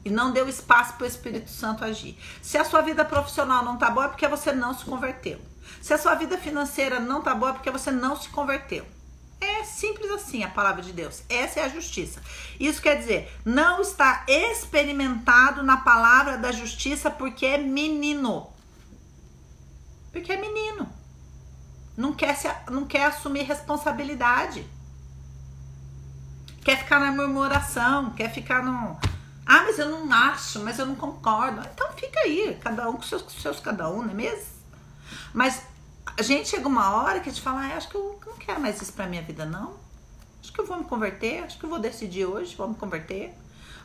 [0.06, 2.18] E não deu espaço para o Espírito Santo agir.
[2.42, 5.42] Se a sua vida profissional não tá boa, é porque você não se converteu.
[5.82, 8.86] Se a sua vida financeira não tá boa, é porque você não se converteu.
[9.46, 11.24] É simples assim a palavra de Deus.
[11.30, 12.22] Essa é a justiça.
[12.60, 18.52] Isso quer dizer, não está experimentado na palavra da justiça porque é menino.
[20.12, 20.96] Porque é menino
[21.98, 24.66] não quer, se, não quer assumir responsabilidade.
[26.64, 28.98] Quer ficar na murmuração, quer ficar no.
[29.46, 31.62] Ah, mas eu não acho, mas eu não concordo.
[31.74, 34.56] Então fica aí, cada um com seus, seus cada um, não é mesmo?
[35.34, 35.62] Mas
[36.18, 38.62] a gente chega uma hora que a gente fala, ah, acho que eu não quero
[38.62, 39.74] mais isso pra minha vida, não.
[40.42, 43.34] Acho que eu vou me converter, acho que eu vou decidir hoje, vou me converter.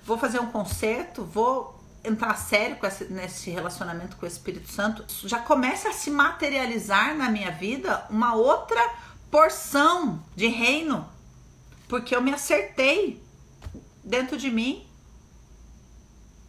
[0.05, 5.39] Vou fazer um concerto, vou entrar sério esse, nesse relacionamento com o Espírito Santo, já
[5.39, 8.81] começa a se materializar na minha vida uma outra
[9.31, 11.07] porção de reino,
[11.89, 13.23] porque eu me acertei
[14.03, 14.87] dentro de mim.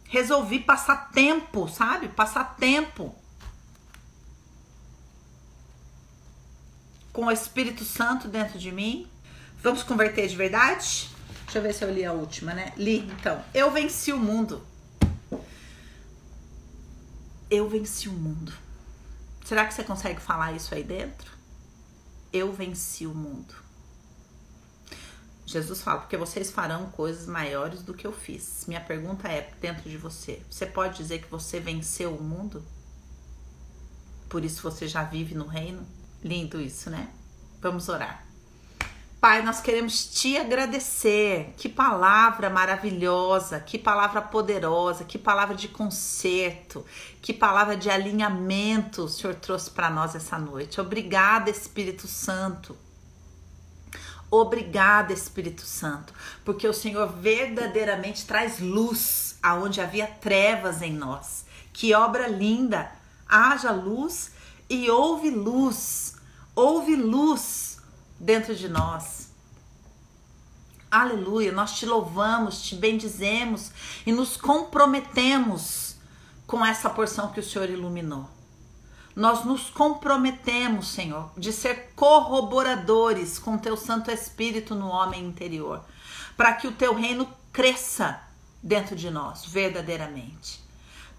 [0.04, 2.08] Resolvi passar tempo, sabe?
[2.08, 3.14] Passar tempo
[7.12, 9.06] com o Espírito Santo dentro de mim.
[9.62, 11.10] Vamos converter de verdade?
[11.44, 12.72] Deixa eu ver se eu li a última, né?
[12.76, 13.44] Li, então.
[13.52, 14.66] Eu venci o mundo
[17.52, 18.50] eu venci o mundo.
[19.44, 21.30] Será que você consegue falar isso aí dentro?
[22.32, 23.54] Eu venci o mundo.
[25.44, 28.64] Jesus fala, porque vocês farão coisas maiores do que eu fiz.
[28.66, 32.64] Minha pergunta é: dentro de você, você pode dizer que você venceu o mundo?
[34.30, 35.86] Por isso você já vive no reino?
[36.22, 37.08] Lindo isso, né?
[37.60, 38.24] Vamos orar.
[39.20, 41.54] Pai, nós queremos te agradecer.
[41.56, 46.84] Que palavra maravilhosa, que palavra poderosa, que palavra de conserto,
[47.20, 50.80] que palavra de alinhamento o Senhor trouxe para nós essa noite.
[50.80, 52.76] Obrigada, Espírito Santo.
[54.28, 56.14] Obrigada, Espírito Santo,
[56.44, 61.44] porque o Senhor verdadeiramente traz luz aonde havia trevas em nós.
[61.72, 62.90] Que obra linda!
[63.28, 64.32] Haja luz
[64.68, 66.11] e houve luz.
[66.54, 67.78] Houve luz
[68.20, 69.30] dentro de nós.
[70.90, 73.70] Aleluia, nós te louvamos, te bendizemos
[74.04, 75.96] e nos comprometemos
[76.46, 78.28] com essa porção que o Senhor iluminou.
[79.16, 85.82] Nós nos comprometemos, Senhor, de ser corroboradores com teu Santo Espírito no homem interior,
[86.36, 88.20] para que o teu reino cresça
[88.62, 90.62] dentro de nós, verdadeiramente.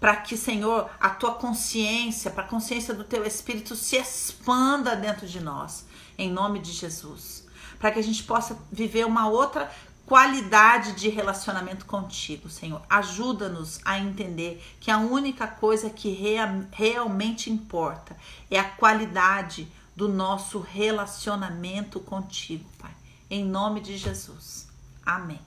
[0.04, 5.26] Para que, Senhor, a tua consciência, para a consciência do teu Espírito se expanda dentro
[5.26, 5.86] de nós
[6.18, 7.46] em nome de Jesus,
[7.78, 9.72] para que a gente possa viver uma outra
[10.04, 12.82] qualidade de relacionamento contigo, Senhor.
[12.86, 18.14] Ajuda-nos a entender que a única coisa que rea realmente importa
[18.50, 22.92] é a qualidade do nosso relacionamento contigo, Pai.
[23.30, 24.68] Em nome de Jesus.
[25.02, 25.40] Amém.